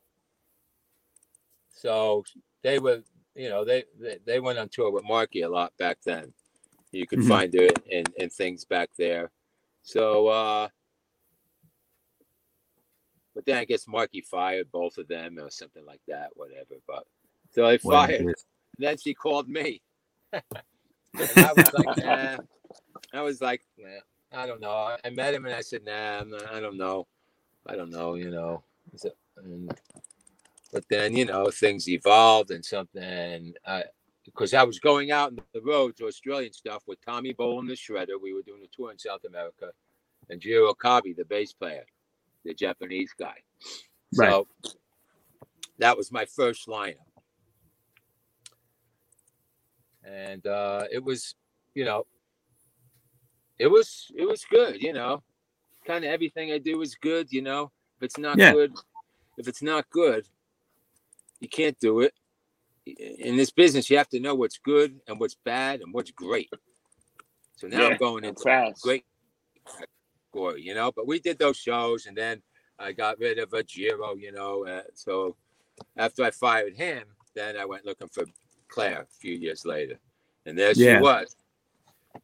So 1.74 2.24
they 2.62 2.80
were, 2.80 3.02
you 3.36 3.50
know, 3.50 3.64
they, 3.64 3.84
they 4.00 4.18
they 4.26 4.40
went 4.40 4.60
on 4.60 4.70
tour 4.70 4.92
with 4.92 5.04
Marky 5.04 5.42
a 5.42 5.50
lot 5.50 5.74
back 5.78 6.00
then. 6.06 6.34
You 6.92 7.06
could 7.08 7.20
Mhm. 7.20 7.28
find 7.28 7.56
it 7.56 7.80
in, 7.90 8.04
in 8.18 8.30
things 8.30 8.66
back 8.66 8.90
there. 8.98 9.32
So, 9.84 10.28
uh, 10.28 10.68
but 13.36 13.46
then 13.46 13.58
I 13.58 13.66
guess 13.66 13.88
Marky 13.88 14.22
fired 14.22 14.72
both 14.72 14.98
of 14.98 15.08
them 15.08 15.38
or 15.40 15.50
something 15.50 15.86
like 15.86 16.02
that, 16.08 16.32
whatever. 16.36 16.76
But 16.88 17.06
so 17.52 17.68
they 17.68 17.80
Well, 17.84 18.06
fired. 18.08 18.36
Then 18.78 18.98
she 18.98 19.14
called 19.14 19.48
me. 19.50 19.82
and 20.34 20.44
I 21.38 21.54
was 21.54 21.74
like, 21.74 21.98
nah. 21.98 22.38
I 23.14 23.22
was 23.22 23.42
like, 23.42 23.62
nah, 23.78 24.00
I 24.42 24.46
don't 24.48 24.62
know. 24.62 24.96
I- 25.04 25.10
met 25.10 25.34
him 25.34 25.46
and 25.46 25.54
I 25.56 25.62
said, 25.62 25.84
nah, 25.86 26.24
not, 26.24 26.52
I 26.52 26.60
don't 26.60 26.78
know. 26.78 27.08
I 27.68 27.76
don't 27.76 27.90
know, 27.92 28.16
you 28.16 28.30
know. 28.32 28.64
So- 28.96 29.12
and, 29.38 29.72
but 30.72 30.84
then, 30.90 31.16
you 31.16 31.26
know, 31.26 31.50
things 31.50 31.88
evolved 31.90 32.52
and 32.52 32.64
something. 32.64 33.54
I, 33.66 33.84
because 34.26 34.54
I 34.54 34.64
was 34.64 34.80
going 34.80 35.12
out 35.12 35.32
on 35.32 35.40
the 35.54 35.62
road 35.62 35.98
to 35.98 36.06
Australian 36.06 36.54
stuff 36.54 36.84
with 36.88 37.04
Tommy 37.04 37.34
Bolan, 37.34 37.66
the 37.66 37.74
shredder. 37.74 38.22
We 38.22 38.34
were 38.34 38.44
doing 38.44 38.62
a 38.64 38.68
tour 38.76 38.92
in 38.92 39.00
South 39.00 39.24
America, 39.28 39.72
and 40.30 40.40
Jiro 40.40 40.74
Kabi, 40.74 41.16
the 41.16 41.26
bass 41.26 41.54
player, 41.54 41.86
the 42.46 42.54
Japanese 42.54 43.12
guy. 43.18 43.36
Right. 44.16 44.30
So 44.30 44.48
that 45.80 45.98
was 45.98 46.12
my 46.12 46.26
first 46.26 46.68
lineup. 46.68 46.96
And 50.04 50.46
uh, 50.46 50.86
it 50.92 51.04
was, 51.04 51.36
you 51.74 51.86
know, 51.86 52.06
it 53.58 53.68
was 53.68 54.12
it 54.16 54.28
was 54.28 54.46
good, 54.46 54.82
you 54.82 54.94
know. 54.94 55.24
Kind 55.86 56.06
of 56.06 56.12
everything 56.12 56.52
I 56.52 56.58
do 56.60 56.82
is 56.82 56.96
good, 56.96 57.32
you 57.32 57.42
know. 57.42 57.72
If 57.98 58.04
it's 58.04 58.18
not 58.18 58.38
Yeah. 58.38 58.52
good, 58.52 58.74
if 59.38 59.48
it's 59.48 59.62
not 59.62 59.90
good, 59.90 60.28
you 61.40 61.50
can't 61.50 61.80
do 61.80 62.02
it. 62.02 62.14
In 62.86 63.38
this 63.38 63.52
business, 63.52 63.90
you 63.90 63.98
have 63.98 64.10
to 64.10 64.20
know 64.20 64.36
what's 64.36 64.58
good 64.58 65.00
and 65.08 65.20
what's 65.20 65.36
bad 65.46 65.82
and 65.82 65.94
what's 65.94 66.12
great. 66.12 66.50
So 67.56 67.68
now 67.68 67.82
Yeah, 67.82 67.88
I'm 67.88 67.98
going 67.98 68.24
into 68.24 68.44
fast. 68.44 68.82
great 68.84 69.06
category, 70.34 70.62
you 70.64 70.74
know. 70.74 70.92
But 70.92 71.08
we 71.08 71.20
did 71.20 71.40
those 71.40 71.58
shows, 71.58 72.06
and 72.08 72.18
then 72.18 72.42
I 72.80 72.94
got 72.94 73.20
rid 73.20 73.40
of 73.40 73.54
a 73.54 73.64
Giro, 73.64 74.16
you 74.16 74.32
know. 74.32 74.66
Uh, 74.66 74.84
so 74.96 75.36
after 75.98 76.24
I 76.24 76.32
fired 76.32 76.76
him, 76.76 77.04
then 77.36 77.58
I 77.58 77.66
went 77.66 77.86
looking 77.86 78.10
for 78.10 78.26
Claire 78.70 79.02
a 79.04 79.08
few 79.22 79.36
years 79.36 79.66
later, 79.66 80.00
and 80.46 80.58
there 80.58 80.74
Yeah. 80.74 80.76
she 80.76 80.96
was. 81.02 81.36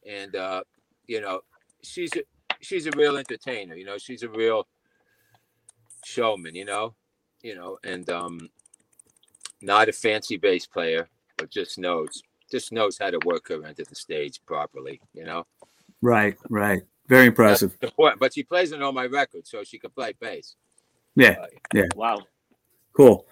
And 0.06 0.34
uh, 0.36 0.62
you 1.06 1.20
know, 1.20 1.40
she's 1.82 2.14
a 2.16 2.22
she's 2.60 2.86
a 2.86 2.92
real 2.96 3.16
entertainer. 3.16 3.74
You 3.76 3.84
know, 3.84 3.98
she's 3.98 4.22
a 4.22 4.28
real 4.28 4.66
showman. 6.04 6.54
You 6.54 6.64
know, 6.64 6.94
you 7.42 7.54
know, 7.54 7.78
and 7.84 8.08
um, 8.10 8.50
not 9.62 9.88
a 9.88 9.92
fancy 9.92 10.36
bass 10.36 10.66
player, 10.66 11.08
but 11.36 11.50
just 11.50 11.78
knows 11.78 12.22
just 12.50 12.70
knows 12.72 12.96
how 12.98 13.10
to 13.10 13.18
work 13.24 13.48
her 13.48 13.66
into 13.66 13.82
the 13.84 13.94
stage 13.94 14.40
properly. 14.46 15.00
You 15.14 15.24
know, 15.24 15.46
right, 16.02 16.36
right. 16.48 16.82
Very 17.08 17.26
impressive. 17.26 17.70
That's 17.80 17.90
important. 17.92 18.20
But 18.20 18.34
she 18.34 18.42
plays 18.42 18.72
on 18.72 18.82
all 18.82 18.92
my 18.92 19.06
records, 19.06 19.50
so 19.50 19.62
she 19.64 19.78
can 19.78 19.90
play 19.90 20.12
bass. 20.20 20.54
Yeah, 21.14 21.36
Uh, 21.74 21.82
Wow. 21.94 22.26
cool. 22.96 23.26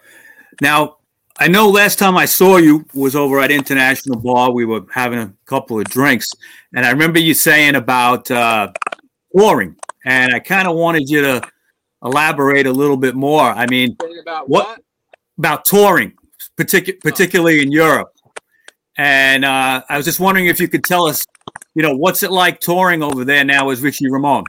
Now, 0.61 0.99
I 1.39 1.49
know 1.49 1.69
last 1.69 1.99
time 1.99 2.17
I 2.17 2.25
saw 2.27 2.57
you 2.59 2.85
was 2.95 3.17
over 3.17 3.41
at 3.41 3.51
International 3.51 4.19
Bar. 4.19 4.53
We 4.53 4.65
were 4.65 4.83
having 4.93 5.19
a 5.19 5.33
couple 5.47 5.79
of 5.79 5.85
drinks, 5.87 6.31
and 6.75 6.87
I 6.87 6.91
remember 6.91 7.19
you 7.19 7.35
saying 7.35 7.75
about 7.75 8.31
uh, 8.31 8.73
touring, 9.37 9.77
and 10.05 10.33
I 10.33 10.39
kind 10.39 10.69
of 10.69 10.77
wanted 10.77 11.09
you 11.09 11.23
to 11.23 11.43
elaborate 12.05 12.67
a 12.67 12.73
little 12.73 12.97
bit 12.97 13.15
more. 13.17 13.43
I 13.43 13.67
mean, 13.67 13.97
about 14.23 14.49
What- 14.49 14.67
what? 14.69 14.84
About 15.39 15.65
touring, 15.65 16.13
particu- 16.57 17.01
particularly 17.01 17.61
in 17.63 17.73
Europe. 17.73 18.09
And 18.97 19.45
uh, 19.45 19.83
I 19.89 19.97
was 19.97 20.05
just 20.07 20.21
wondering 20.21 20.47
if 20.47 20.61
you 20.61 20.69
could 20.69 20.85
tell 20.85 21.07
us, 21.07 21.25
you 21.75 21.83
know, 21.83 21.97
what's 21.97 22.23
it 22.23 22.31
like 22.31 22.61
touring 22.61 23.03
over 23.03 23.25
there 23.25 23.45
now 23.45 23.71
as 23.71 23.81
Richie 23.81 24.09
Ramone? 24.11 24.45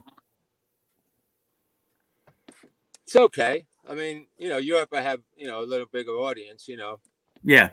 It's 3.05 3.15
okay. 3.15 3.65
I 3.87 3.93
mean, 3.95 4.27
you 4.37 4.49
know, 4.49 4.57
Europe, 4.57 4.89
I 4.93 5.01
have 5.01 5.21
you 5.35 5.47
know 5.47 5.61
a 5.61 5.65
little 5.65 5.85
bigger 5.91 6.11
audience, 6.13 6.67
you 6.67 6.77
know, 6.77 6.99
Yeah, 7.43 7.69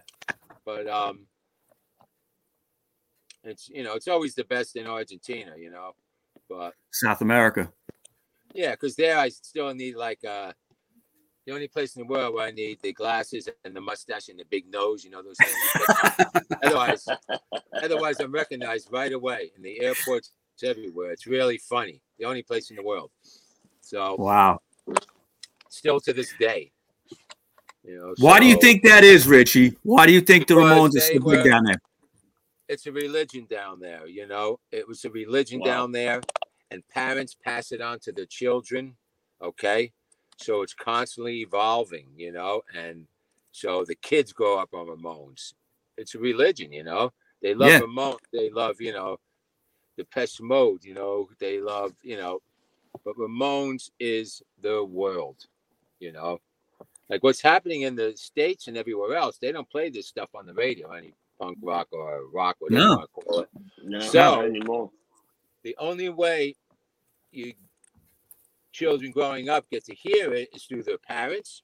but 0.65 0.87
um, 0.87 1.27
it's 3.45 3.69
you 3.69 3.83
know 3.83 3.95
it's 3.95 4.09
always 4.09 4.35
the 4.35 4.45
best 4.45 4.77
in 4.77 4.87
Argentina, 4.87 5.53
you 5.59 5.71
know, 5.71 5.93
but 6.49 6.75
South 6.93 7.23
America. 7.23 7.73
yeah, 8.55 8.73
because 8.73 8.95
there 8.97 9.19
I 9.19 9.31
still 9.31 9.73
need 9.75 9.97
like 9.97 10.23
uh 10.25 10.53
the 11.47 11.53
only 11.53 11.69
place 11.69 11.97
in 11.97 12.03
the 12.03 12.09
world 12.13 12.35
where 12.35 12.47
I 12.47 12.51
need 12.51 12.79
the 12.83 12.93
glasses 12.93 13.49
and 13.65 13.75
the 13.75 13.81
mustache 13.81 14.29
and 14.29 14.39
the 14.39 14.45
big 14.51 14.71
nose, 14.71 15.05
you 15.05 15.11
know, 15.11 15.23
those 15.23 15.39
things. 15.39 16.37
otherwise, 16.63 17.09
otherwise 17.83 18.21
I'm 18.21 18.33
recognized 18.33 18.89
right 18.93 19.13
away 19.13 19.51
in 19.57 19.63
the 19.63 19.81
airports 19.81 20.31
it's 20.55 20.63
everywhere. 20.63 21.13
It's 21.13 21.27
really 21.27 21.59
funny. 21.59 22.01
The 22.19 22.27
only 22.27 22.43
place 22.43 22.71
in 22.71 22.77
the 22.77 22.83
world. 22.83 23.11
So 23.81 24.17
Wow. 24.19 24.61
still 25.69 26.01
to 26.01 26.13
this 26.13 26.33
day. 26.39 26.73
You 27.85 27.99
know, 27.99 28.15
Why 28.19 28.39
do 28.39 28.47
you 28.47 28.57
think 28.57 28.85
that 28.85 29.03
is, 29.03 29.27
Richie? 29.27 29.77
Why 29.83 30.07
do 30.07 30.13
you 30.13 30.21
think 30.21 30.47
the 30.47 30.55
Because 30.55 30.71
Ramones 30.71 30.89
are 30.91 31.01
they 31.01 31.19
so 31.19 31.31
big 31.31 31.45
down 31.45 31.65
there? 31.65 31.81
it's 32.69 32.87
a 32.87 32.93
religion 32.93 33.47
down 33.51 33.81
there, 33.81 34.07
you 34.07 34.27
know. 34.27 34.61
It 34.71 34.87
was 34.87 35.05
a 35.05 35.11
religion 35.11 35.61
Wow. 35.61 35.67
down 35.67 35.93
there, 35.93 36.23
and 36.71 36.87
parents 36.89 37.35
pass 37.35 37.73
it 37.73 37.81
on 37.81 37.99
to 38.01 38.13
their 38.13 38.27
children. 38.27 38.97
Okay, 39.43 39.93
so 40.43 40.63
it's 40.63 40.75
constantly 40.75 41.41
evolving, 41.41 42.07
you 42.17 42.33
know, 42.33 42.63
and 42.75 43.07
so 43.53 43.85
the 43.85 43.95
kids 43.95 44.33
grow 44.33 44.59
up 44.59 44.75
on 44.75 44.87
Ramones. 44.87 45.55
It's 45.97 46.15
a 46.15 46.19
religion, 46.19 46.73
you 46.73 46.85
know. 46.85 47.13
They 47.43 47.55
love 47.55 47.71
Yeah. 47.71 47.81
Ramones. 47.81 48.19
They 48.33 48.51
love, 48.51 48.81
you 48.81 48.93
know, 48.93 49.19
the 49.97 50.05
Depeche 50.05 50.41
Mode. 50.41 50.85
You 50.85 50.95
know, 50.95 51.29
they 51.39 51.61
love, 51.61 51.93
you 52.03 52.17
know, 52.17 52.41
but 53.05 53.17
Ramones 53.17 53.91
is 54.01 54.43
the 54.61 54.83
world, 54.85 55.47
you 56.01 56.13
know. 56.13 56.41
Like 57.09 57.23
what's 57.23 57.43
happening 57.43 57.83
in 57.83 57.95
the 57.95 58.17
states 58.17 58.69
and 58.69 58.77
everywhere 58.77 59.17
else, 59.17 59.37
they 59.39 59.53
don't 59.53 59.69
play 59.69 59.91
this 59.91 60.07
stuff 60.07 60.31
on 60.35 60.47
the 60.47 60.55
radio, 60.55 60.91
any 60.93 61.13
punk 61.39 61.59
rock 61.61 61.89
or 61.93 62.23
rock, 62.33 62.57
whatever 62.61 62.81
No. 62.83 63.01
you 63.01 63.07
call 63.09 63.41
it. 63.41 63.49
No, 63.85 64.01
So- 64.01 64.37
not 64.37 64.45
anymore. 64.47 64.91
The 65.63 65.77
only 65.79 66.09
way 66.09 66.57
you 67.31 67.55
children 68.73 69.11
growing 69.13 69.49
up 69.49 69.69
get 69.71 69.85
to 69.85 69.95
hear 69.95 70.33
it 70.33 70.49
is 70.55 70.65
through 70.65 70.83
their 70.83 70.99
parents, 70.99 71.63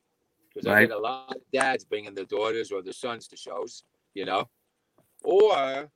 because 0.48 0.66
I 0.66 0.74
Right. 0.74 0.88
get 0.88 0.96
a 0.96 1.00
lot 1.00 1.34
of 1.36 1.42
dads 1.52 1.84
bringing 1.84 2.14
their 2.14 2.24
daughters 2.24 2.70
or 2.70 2.82
their 2.82 2.92
sons 2.92 3.28
to 3.28 3.36
shows, 3.36 3.84
you 4.14 4.24
know, 4.24 4.48
or 5.22 5.90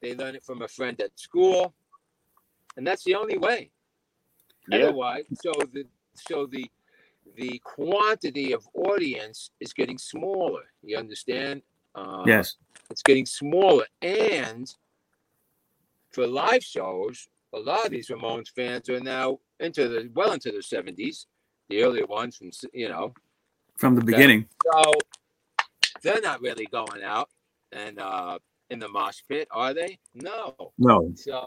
they 0.00 0.14
learn 0.14 0.34
it 0.34 0.44
from 0.44 0.62
a 0.62 0.68
friend 0.68 1.00
at 1.00 1.18
school, 1.18 1.74
and 2.76 2.86
that's 2.86 3.04
the 3.04 3.14
only 3.14 3.38
way. 3.38 3.70
Yeah. 4.68 4.78
Otherwise, 4.78 5.24
so 5.40 5.52
the 5.72 5.86
so 6.14 6.46
the 6.46 6.70
the 7.36 7.58
quantity 7.60 8.52
of 8.52 8.66
audience 8.74 9.50
is 9.60 9.72
getting 9.72 9.98
smaller. 9.98 10.72
You 10.82 10.96
understand? 10.96 11.62
Uh, 11.94 12.24
yes. 12.26 12.56
It's 12.90 13.02
getting 13.02 13.26
smaller. 13.26 13.86
And 14.02 14.72
for 16.10 16.26
live 16.26 16.62
shows, 16.62 17.28
a 17.52 17.58
lot 17.58 17.84
of 17.84 17.90
these 17.90 18.08
Ramones 18.08 18.48
fans 18.48 18.88
are 18.88 19.00
now 19.00 19.40
into 19.60 19.88
the 19.88 20.10
well 20.14 20.32
into 20.32 20.50
the 20.50 20.58
70s, 20.58 21.26
the 21.68 21.82
earlier 21.82 22.06
ones 22.06 22.36
from, 22.36 22.50
you 22.72 22.88
know, 22.88 23.14
from 23.76 23.94
the 23.94 24.04
beginning. 24.04 24.46
So 24.72 24.92
they're 26.02 26.20
not 26.20 26.40
really 26.40 26.66
going 26.66 27.02
out 27.02 27.30
and 27.72 27.98
uh, 27.98 28.38
in 28.70 28.78
the 28.78 28.88
mosh 28.88 29.18
pit, 29.28 29.48
are 29.50 29.74
they? 29.74 29.98
No. 30.14 30.54
No. 30.78 31.12
So 31.14 31.46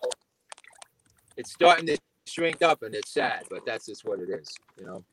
it's 1.38 1.52
starting 1.52 1.86
to 1.88 1.98
shrink 2.28 2.62
up 2.62 2.84
and 2.84 2.94
it's 2.94 3.12
sad, 3.12 3.44
but 3.50 3.66
that's 3.66 3.86
just 3.86 4.06
what 4.06 4.20
it 4.20 4.30
is, 4.30 4.48
you 4.78 4.86
know. 4.86 5.04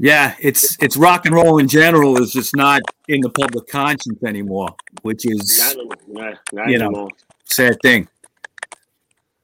Yeah, 0.00 0.34
it's 0.40 0.76
it's 0.82 0.96
rock 0.96 1.24
and 1.24 1.34
roll 1.34 1.58
in 1.58 1.68
general 1.68 2.20
is 2.20 2.32
just 2.32 2.56
not 2.56 2.82
in 3.06 3.20
the 3.20 3.30
public 3.30 3.68
conscience 3.68 4.24
anymore, 4.24 4.74
which 5.02 5.24
is 5.24 5.76
not, 6.08 6.38
not, 6.52 6.68
you 6.68 6.78
know 6.78 7.08
sad 7.44 7.78
thing. 7.80 8.08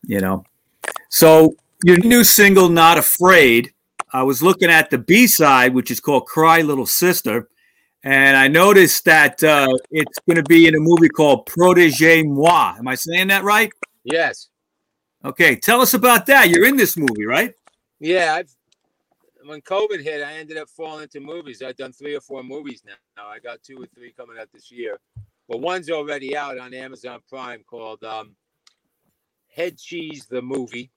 You 0.02 0.20
know, 0.20 0.44
so 1.08 1.54
your 1.84 1.98
new 1.98 2.24
single 2.24 2.68
"Not 2.68 2.98
Afraid." 2.98 3.72
I 4.12 4.22
was 4.22 4.42
looking 4.42 4.70
at 4.70 4.90
the 4.90 4.98
B 4.98 5.26
side, 5.26 5.74
which 5.74 5.90
is 5.90 6.00
called 6.00 6.26
"Cry 6.26 6.62
Little 6.62 6.86
Sister," 6.86 7.48
and 8.02 8.36
I 8.36 8.48
noticed 8.48 9.04
that 9.04 9.42
uh, 9.42 9.68
it's 9.90 10.18
going 10.26 10.36
to 10.36 10.42
be 10.42 10.66
in 10.66 10.74
a 10.74 10.80
movie 10.80 11.08
called 11.08 11.46
Protege 11.46 12.22
Moi. 12.22 12.74
Am 12.78 12.88
I 12.88 12.94
saying 12.94 13.28
that 13.28 13.44
right? 13.44 13.70
Yes. 14.04 14.48
Okay, 15.24 15.56
tell 15.56 15.80
us 15.80 15.94
about 15.94 16.26
that. 16.26 16.48
You're 16.48 16.64
in 16.64 16.76
this 16.76 16.96
movie, 16.96 17.26
right? 17.26 17.54
Yeah, 17.98 18.34
I've 18.34 18.50
when 19.46 19.60
COVID 19.62 20.02
hit, 20.02 20.22
I 20.22 20.34
ended 20.34 20.56
up 20.56 20.68
falling 20.68 21.02
into 21.02 21.20
movies. 21.20 21.62
I've 21.62 21.76
done 21.76 21.92
three 21.92 22.14
or 22.14 22.20
four 22.20 22.42
movies 22.42 22.82
now. 22.86 23.28
I 23.28 23.38
got 23.38 23.62
two 23.62 23.82
or 23.82 23.86
three 23.86 24.12
coming 24.12 24.36
out 24.38 24.48
this 24.52 24.70
year. 24.70 24.98
But 25.48 25.60
one's 25.60 25.90
already 25.90 26.36
out 26.36 26.58
on 26.58 26.72
Amazon 26.72 27.20
Prime 27.28 27.64
called 27.68 28.04
um, 28.04 28.36
Head 29.48 29.76
Cheese 29.78 30.26
the 30.30 30.40
Movie. 30.40 30.90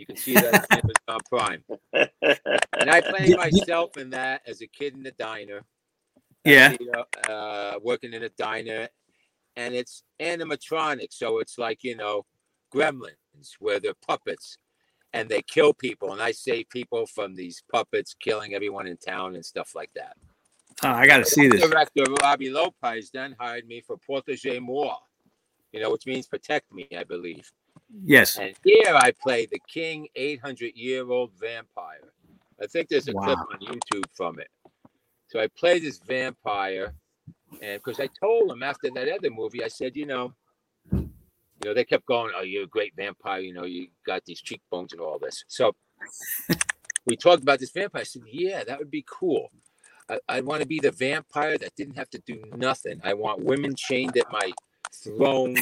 You 0.00 0.06
can 0.06 0.16
see 0.16 0.32
that 0.32 0.54
on 0.54 0.78
Amazon 0.78 1.20
Prime. 1.28 1.62
And 1.92 2.90
I 2.90 3.00
played 3.10 3.36
myself 3.36 3.98
in 3.98 4.08
that 4.10 4.40
as 4.46 4.62
a 4.62 4.66
kid 4.66 4.94
in 4.94 5.02
the 5.02 5.10
diner. 5.12 5.62
Yeah. 6.42 6.74
Uh, 7.28 7.74
working 7.82 8.14
in 8.14 8.22
a 8.22 8.30
diner. 8.30 8.88
And 9.56 9.74
it's 9.74 10.02
animatronic. 10.18 11.08
So 11.10 11.38
it's 11.38 11.58
like, 11.58 11.84
you 11.84 11.96
know, 11.96 12.24
gremlins 12.74 13.56
where 13.58 13.78
they're 13.78 13.92
puppets 14.06 14.56
and 15.12 15.28
they 15.28 15.42
kill 15.42 15.74
people. 15.74 16.14
And 16.14 16.22
I 16.22 16.32
save 16.32 16.70
people 16.70 17.04
from 17.04 17.34
these 17.34 17.62
puppets 17.70 18.14
killing 18.18 18.54
everyone 18.54 18.86
in 18.86 18.96
town 18.96 19.34
and 19.34 19.44
stuff 19.44 19.72
like 19.74 19.90
that. 19.96 20.16
Oh, 20.82 20.88
I 20.88 21.06
got 21.06 21.18
to 21.18 21.26
see 21.26 21.46
this. 21.46 21.60
Director 21.60 22.04
Robbie 22.22 22.48
Lopez 22.48 23.10
then 23.12 23.36
hired 23.38 23.66
me 23.66 23.82
for 23.82 23.98
Protege 23.98 24.60
Moi, 24.60 24.94
you 25.72 25.80
know, 25.80 25.90
which 25.90 26.06
means 26.06 26.26
protect 26.26 26.72
me, 26.72 26.88
I 26.96 27.04
believe. 27.04 27.50
Yes. 27.92 28.38
And 28.38 28.54
here 28.64 28.94
I 28.94 29.12
play 29.12 29.46
the 29.46 29.60
King 29.68 30.08
800 30.14 30.76
year 30.76 31.08
old 31.10 31.32
vampire. 31.38 32.12
I 32.62 32.66
think 32.66 32.88
there's 32.88 33.08
a 33.08 33.12
wow. 33.12 33.24
clip 33.24 33.38
on 33.38 33.60
YouTube 33.60 34.04
from 34.14 34.38
it. 34.38 34.48
So 35.28 35.40
I 35.40 35.46
play 35.48 35.78
this 35.78 35.98
vampire, 35.98 36.92
and 37.62 37.80
because 37.82 38.00
I 38.00 38.08
told 38.20 38.50
him 38.50 38.62
after 38.62 38.90
that 38.90 39.08
other 39.08 39.30
movie, 39.30 39.62
I 39.62 39.68
said, 39.68 39.96
you 39.96 40.04
know, 40.04 40.34
you 40.92 41.08
know, 41.64 41.74
they 41.74 41.84
kept 41.84 42.06
going, 42.06 42.32
Oh, 42.36 42.42
you're 42.42 42.64
a 42.64 42.68
great 42.68 42.94
vampire, 42.96 43.40
you 43.40 43.52
know, 43.52 43.64
you 43.64 43.88
got 44.06 44.24
these 44.24 44.40
cheekbones 44.40 44.92
and 44.92 45.00
all 45.00 45.18
this. 45.18 45.44
So 45.46 45.74
we 47.06 47.16
talked 47.16 47.42
about 47.42 47.60
this 47.60 47.70
vampire. 47.70 48.00
I 48.00 48.04
said, 48.04 48.22
Yeah, 48.26 48.64
that 48.64 48.78
would 48.78 48.90
be 48.90 49.04
cool. 49.08 49.50
I, 50.08 50.18
I 50.28 50.40
want 50.40 50.62
to 50.62 50.66
be 50.66 50.80
the 50.80 50.90
vampire 50.90 51.58
that 51.58 51.76
didn't 51.76 51.96
have 51.96 52.10
to 52.10 52.18
do 52.26 52.42
nothing. 52.56 53.00
I 53.04 53.14
want 53.14 53.44
women 53.44 53.74
chained 53.76 54.16
at 54.16 54.30
my 54.32 54.52
throne 54.92 55.56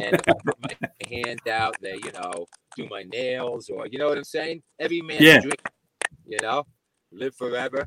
and 0.00 0.22
put 0.24 0.56
my 0.60 0.88
hand 1.08 1.40
out, 1.48 1.76
they, 1.80 1.94
you 1.94 2.12
know, 2.12 2.46
do 2.76 2.86
my 2.88 3.02
nails 3.02 3.68
or 3.68 3.86
you 3.86 3.98
know 3.98 4.08
what 4.08 4.18
I'm 4.18 4.24
saying? 4.24 4.62
Every 4.78 5.00
man 5.02 5.18
yeah. 5.20 5.40
dream, 5.40 5.52
you 6.26 6.38
know, 6.40 6.64
live 7.10 7.34
forever. 7.36 7.86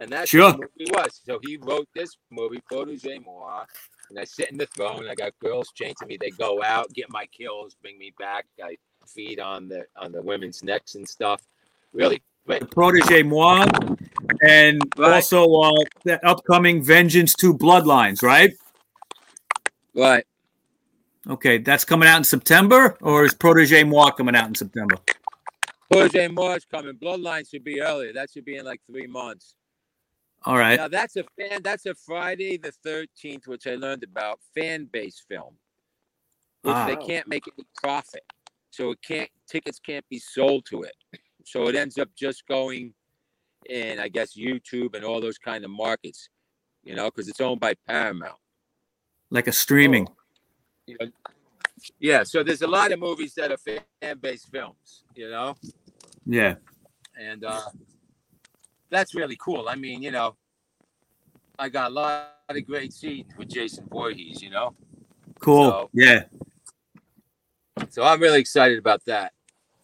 And 0.00 0.10
that's 0.10 0.30
sure. 0.30 0.52
what 0.52 0.60
the 0.60 0.68
movie 0.78 0.92
was. 0.92 1.20
So 1.24 1.40
he 1.42 1.56
wrote 1.56 1.88
this 1.94 2.16
movie, 2.30 2.60
Protege 2.70 3.18
Moi, 3.18 3.64
and 4.10 4.18
I 4.18 4.24
sit 4.24 4.50
in 4.50 4.56
the 4.56 4.66
throne. 4.66 5.08
I 5.08 5.14
got 5.14 5.32
girls 5.40 5.72
chained 5.74 5.96
to 5.96 6.06
me. 6.06 6.16
They 6.20 6.30
go 6.30 6.62
out, 6.62 6.92
get 6.94 7.10
my 7.10 7.26
kills, 7.26 7.74
bring 7.82 7.98
me 7.98 8.12
back. 8.18 8.46
I 8.62 8.76
feed 9.06 9.40
on 9.40 9.68
the 9.68 9.86
on 9.96 10.12
the 10.12 10.22
women's 10.22 10.62
necks 10.62 10.94
and 10.94 11.08
stuff. 11.08 11.42
Really 11.92 12.22
great. 12.46 12.70
Protege 12.70 13.24
Moi, 13.24 13.66
and 14.42 14.80
right. 14.96 15.14
also 15.14 15.52
uh, 15.52 15.72
that 16.04 16.24
upcoming 16.24 16.80
Vengeance 16.82 17.34
Two 17.34 17.52
Bloodlines, 17.52 18.22
right? 18.22 18.52
Right. 19.94 20.24
Okay, 21.28 21.58
that's 21.58 21.84
coming 21.84 22.08
out 22.08 22.16
in 22.16 22.24
September, 22.24 22.96
or 23.02 23.24
is 23.24 23.34
Protege 23.34 23.84
Moi 23.84 24.10
coming 24.12 24.34
out 24.34 24.48
in 24.48 24.54
September? 24.54 24.96
Protege 25.90 26.28
Moi 26.28 26.54
is 26.54 26.64
coming. 26.64 26.94
Bloodline 26.94 27.48
should 27.48 27.64
be 27.64 27.82
earlier. 27.82 28.12
That 28.12 28.30
should 28.30 28.46
be 28.46 28.56
in 28.56 28.64
like 28.64 28.80
three 28.90 29.06
months. 29.06 29.54
All 30.44 30.56
right. 30.56 30.76
Now 30.76 30.88
that's 30.88 31.16
a 31.16 31.24
fan. 31.38 31.62
That's 31.62 31.84
a 31.86 31.94
Friday 31.94 32.56
the 32.56 32.72
Thirteenth, 32.72 33.46
which 33.46 33.66
I 33.66 33.74
learned 33.74 34.04
about 34.04 34.40
fan 34.54 34.88
base 34.90 35.22
film, 35.28 35.54
which 36.62 36.74
ah. 36.74 36.86
they 36.86 36.96
can't 36.96 37.28
make 37.28 37.44
any 37.46 37.66
profit, 37.82 38.24
so 38.70 38.92
it 38.92 39.02
can't 39.02 39.30
tickets 39.46 39.80
can't 39.80 40.08
be 40.08 40.18
sold 40.18 40.64
to 40.66 40.82
it. 40.82 40.94
So 41.44 41.68
it 41.68 41.74
ends 41.74 41.98
up 41.98 42.08
just 42.16 42.46
going 42.46 42.94
in, 43.68 43.98
I 43.98 44.08
guess, 44.08 44.36
YouTube 44.36 44.94
and 44.94 45.04
all 45.04 45.20
those 45.20 45.38
kind 45.38 45.64
of 45.64 45.70
markets, 45.70 46.28
you 46.84 46.94
know, 46.94 47.06
because 47.06 47.28
it's 47.28 47.40
owned 47.40 47.60
by 47.60 47.74
Paramount. 47.86 48.38
Like 49.30 49.46
a 49.46 49.52
streaming. 49.52 50.06
So, 50.06 50.14
you 50.88 50.96
know, 51.00 51.10
yeah. 52.00 52.22
So 52.24 52.42
there's 52.42 52.62
a 52.62 52.66
lot 52.66 52.92
of 52.92 52.98
movies 52.98 53.34
that 53.34 53.52
are 53.52 53.58
fan 53.58 54.18
based 54.20 54.50
films, 54.50 55.04
you 55.14 55.30
know. 55.30 55.54
Yeah. 56.26 56.54
And 57.20 57.44
uh 57.44 57.62
that's 58.90 59.14
really 59.14 59.36
cool. 59.36 59.68
I 59.68 59.76
mean, 59.76 60.02
you 60.02 60.10
know, 60.10 60.36
I 61.58 61.68
got 61.68 61.90
a 61.90 61.94
lot 61.94 62.34
of 62.48 62.66
great 62.66 62.92
scenes 62.92 63.30
with 63.36 63.48
Jason 63.48 63.86
Voorhees, 63.90 64.40
you 64.40 64.50
know. 64.50 64.74
Cool. 65.40 65.70
So, 65.70 65.90
yeah. 65.92 66.24
So 67.90 68.02
I'm 68.02 68.20
really 68.20 68.40
excited 68.40 68.78
about 68.78 69.04
that. 69.06 69.32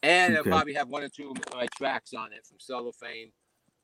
And 0.03 0.37
okay. 0.37 0.51
I'll 0.51 0.57
probably 0.57 0.75
have 0.75 0.89
one 0.89 1.03
or 1.03 1.09
two 1.09 1.31
of 1.31 1.55
my 1.55 1.67
tracks 1.77 2.13
on 2.15 2.33
it 2.33 2.47
from 2.47 2.59
Cellophane. 2.59 3.33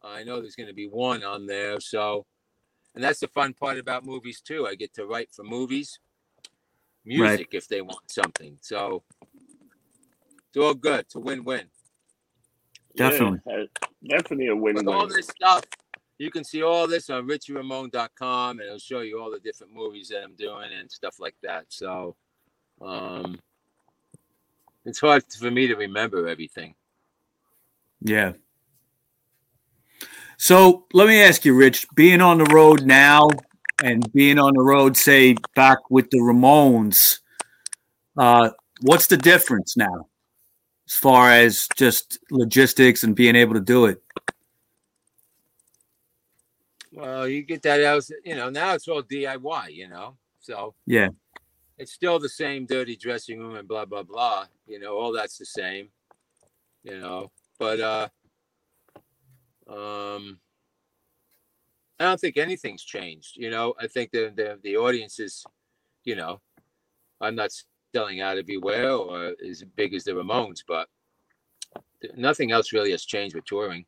Uh, 0.02 0.09
I 0.09 0.24
know 0.24 0.40
there's 0.40 0.56
going 0.56 0.68
to 0.68 0.74
be 0.74 0.87
one 0.87 1.22
on 1.22 1.46
there. 1.46 1.80
So, 1.80 2.26
and 2.94 3.04
that's 3.04 3.20
the 3.20 3.28
fun 3.28 3.54
part 3.54 3.78
about 3.78 4.04
movies 4.04 4.40
too. 4.40 4.66
I 4.66 4.74
get 4.74 4.94
to 4.94 5.06
write 5.06 5.30
for 5.33 5.44
movies, 5.44 5.98
music 7.04 7.38
right. 7.38 7.48
if 7.52 7.68
they 7.68 7.80
want 7.80 8.10
something. 8.10 8.58
So 8.60 9.02
it's 10.48 10.56
all 10.56 10.74
good. 10.74 11.00
It's 11.00 11.14
a 11.14 11.20
win-win. 11.20 11.66
Definitely. 12.96 13.40
Yeah, 13.46 13.64
definitely 14.08 14.48
a 14.48 14.56
win-win. 14.56 14.86
With 14.86 14.94
all 14.94 15.06
this 15.06 15.28
stuff, 15.28 15.64
you 16.18 16.30
can 16.30 16.44
see 16.44 16.62
all 16.62 16.86
this 16.86 17.08
on 17.08 17.26
richieramone.com 17.26 18.58
and 18.58 18.66
it'll 18.66 18.78
show 18.78 19.00
you 19.00 19.20
all 19.20 19.30
the 19.30 19.40
different 19.40 19.72
movies 19.72 20.08
that 20.08 20.22
I'm 20.22 20.34
doing 20.34 20.68
and 20.78 20.90
stuff 20.90 21.18
like 21.18 21.36
that. 21.42 21.66
So 21.68 22.16
um 22.82 23.38
it's 24.84 25.00
hard 25.00 25.24
for 25.32 25.50
me 25.50 25.66
to 25.66 25.76
remember 25.76 26.26
everything. 26.28 26.74
Yeah. 28.02 28.32
So 30.36 30.86
let 30.94 31.06
me 31.06 31.22
ask 31.22 31.44
you, 31.44 31.54
Rich, 31.54 31.86
being 31.94 32.20
on 32.20 32.38
the 32.38 32.44
road 32.46 32.84
now 32.86 33.28
and 33.83 34.11
being 34.12 34.38
on 34.38 34.55
the 34.55 34.62
road, 34.62 34.97
say 34.97 35.37
back 35.55 35.79
with 35.90 36.11
the 36.11 36.19
Ramones, 36.19 37.19
uh, 38.16 38.51
what's 38.83 39.07
the 39.07 39.16
difference 39.16 39.77
now? 39.77 40.11
as 40.90 40.97
far 40.97 41.31
as 41.31 41.69
just 41.77 42.19
logistics 42.31 43.05
and 43.05 43.14
being 43.14 43.37
able 43.37 43.55
to 43.55 43.61
do 43.61 43.87
it? 43.87 44.03
Well, 46.93 47.29
you 47.29 47.43
get 47.43 47.62
that 47.62 47.85
out, 47.85 48.05
you 48.25 48.35
know, 48.35 48.51
now 48.51 48.75
it's 48.75 48.88
all 48.88 49.03
DIY, 49.03 49.73
you 49.73 49.88
know. 49.88 50.16
So 50.40 50.75
yeah, 50.87 51.09
it's 51.79 51.93
still 51.93 52.19
the 52.19 52.29
same 52.29 52.66
dirty 52.66 52.97
dressing 52.97 53.38
room 53.38 53.55
and 53.55 53.69
blah 53.69 53.85
blah 53.85 54.03
blah. 54.03 54.47
You 54.66 54.81
know, 54.81 54.97
all 54.97 55.12
that's 55.12 55.38
the 55.38 55.47
same. 55.47 55.90
You 56.83 56.99
know, 56.99 57.31
but 57.59 57.81
uh 57.81 58.09
um 59.69 60.40
I 62.00 62.04
don't 62.04 62.18
think 62.18 62.38
anything's 62.38 62.82
changed. 62.82 63.36
You 63.36 63.50
know, 63.50 63.74
I 63.78 63.86
think 63.86 64.10
the 64.10 64.32
the, 64.34 64.58
the 64.62 64.76
audience 64.76 65.20
is, 65.20 65.44
you 66.04 66.16
know, 66.16 66.40
I'm 67.20 67.34
not 67.34 67.50
selling 67.94 68.22
out 68.22 68.38
everywhere 68.38 68.90
or 68.90 69.34
as 69.46 69.62
big 69.76 69.92
as 69.94 70.04
the 70.04 70.12
Ramones, 70.12 70.64
but 70.66 70.88
nothing 72.16 72.52
else 72.52 72.72
really 72.72 72.90
has 72.92 73.04
changed 73.04 73.34
with 73.34 73.44
touring. 73.44 73.84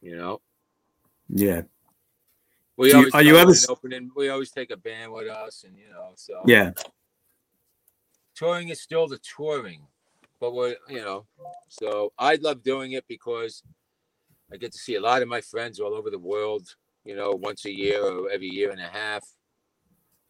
You 0.00 0.16
know. 0.16 0.40
Yeah. 1.28 1.62
We 2.78 2.92
always 2.92 3.14
are 3.14 3.22
you 3.22 3.36
ever 3.36 3.52
opening? 3.68 4.10
We 4.16 4.30
always 4.30 4.50
take 4.50 4.70
a 4.70 4.76
band 4.76 5.12
with 5.12 5.28
us, 5.28 5.64
and 5.64 5.76
you 5.76 5.90
know, 5.90 6.12
so 6.14 6.42
yeah. 6.46 6.72
Touring 8.34 8.68
is 8.68 8.82
still 8.82 9.08
the 9.08 9.18
touring, 9.18 9.80
but 10.40 10.54
we're 10.54 10.76
you 10.88 11.00
know, 11.00 11.26
so 11.68 12.12
I 12.18 12.34
love 12.36 12.62
doing 12.62 12.92
it 12.92 13.04
because 13.08 13.62
I 14.52 14.56
get 14.56 14.72
to 14.72 14.78
see 14.78 14.94
a 14.94 15.00
lot 15.00 15.22
of 15.22 15.28
my 15.28 15.40
friends 15.40 15.80
all 15.80 15.94
over 15.94 16.10
the 16.10 16.18
world, 16.18 16.74
you 17.06 17.14
know, 17.14 17.30
once 17.30 17.64
a 17.64 17.74
year 17.74 18.02
or 18.02 18.30
every 18.30 18.48
year 18.48 18.70
and 18.70 18.80
a 18.80 18.88
half. 18.88 19.24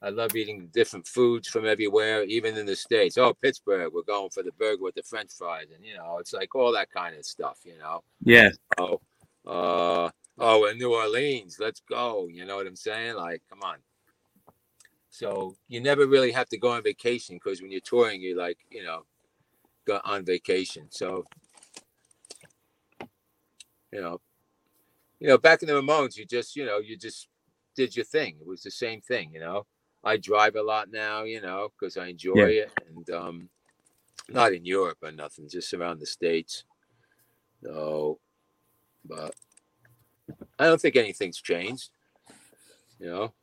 I 0.03 0.11
love 0.11 0.37
eating 0.37 0.69
different 0.75 1.07
foods 1.07 1.49
from 1.49 1.67
everywhere, 1.67 2.23
even 2.25 2.57
in 2.57 2.67
the 2.67 2.77
States. 2.77 3.17
Oh, 3.17 3.33
Pittsburgh, 3.33 3.93
we're 3.93 4.03
going 4.03 4.29
for 4.29 4.43
the 4.43 4.53
burger 4.53 4.83
with 4.83 4.95
the 4.95 5.03
French 5.03 5.33
fries. 5.33 5.69
And, 5.75 5.85
you 5.85 5.97
know, 5.97 6.19
it's 6.19 6.35
like 6.35 6.55
all 6.55 6.71
that 6.73 6.91
kind 6.91 7.17
of 7.17 7.25
stuff, 7.25 7.59
you 7.65 7.79
know. 7.79 8.05
Yeah. 8.23 8.51
Oh, 8.79 9.01
uh, 9.47 10.11
oh, 10.39 10.67
in 10.67 10.77
New 10.77 10.95
Orleans, 10.95 11.57
let's 11.59 11.81
go. 11.89 12.29
You 12.31 12.45
know 12.45 12.57
what 12.57 12.67
I'm 12.67 12.77
saying? 12.77 13.17
Like, 13.17 13.43
come 13.49 13.61
on. 13.63 13.77
So 15.09 15.57
you 15.67 15.81
never 15.81 16.07
really 16.07 16.31
have 16.33 16.49
to 16.51 16.59
go 16.59 16.73
on 16.73 16.83
vacation 16.83 17.37
because 17.37 17.63
when 17.63 17.73
you're 17.73 17.81
touring, 17.81 18.21
you're 18.21 18.37
like, 18.37 18.59
you 18.71 18.85
know, 18.85 19.07
go 19.87 19.99
on 20.05 20.27
vacation. 20.27 20.89
So, 20.91 21.25
you 23.93 24.03
know, 24.03 24.21
you 25.21 25.29
know, 25.29 25.39
back 25.39 25.63
in 25.63 25.69
the 25.69 25.75
Ramones, 25.75 26.17
you 26.17 26.25
just, 26.27 26.57
you 26.57 26.65
know, 26.65 26.79
you 26.79 26.97
just 26.97 27.29
did 27.75 27.97
your 27.97 28.05
thing. 28.05 28.37
It 28.41 28.47
was 28.47 28.63
the 28.63 28.71
same 28.71 29.01
thing, 29.01 29.31
you 29.33 29.41
know. 29.41 29.67
I 30.05 30.17
drive 30.17 30.57
a 30.57 30.63
lot 30.63 30.91
now, 30.91 31.25
you 31.25 31.41
know, 31.41 31.71
because 31.79 31.97
I 31.97 32.07
enjoy 32.09 32.47
Yeah. 32.49 32.65
it, 32.65 32.73
and 32.89 33.11
um, 33.11 33.49
not 34.29 34.53
in 34.53 34.65
Europe 34.65 34.99
or 35.03 35.13
nothing, 35.13 35.49
just 35.49 35.75
around 35.75 36.01
the 36.01 36.07
states. 36.07 36.65
So, 37.63 38.19
but 39.05 39.35
I 40.59 40.67
don't 40.67 40.81
think 40.81 40.97
anything's 40.97 41.41
changed. 41.41 41.91
You 43.01 43.07
know, 43.07 43.35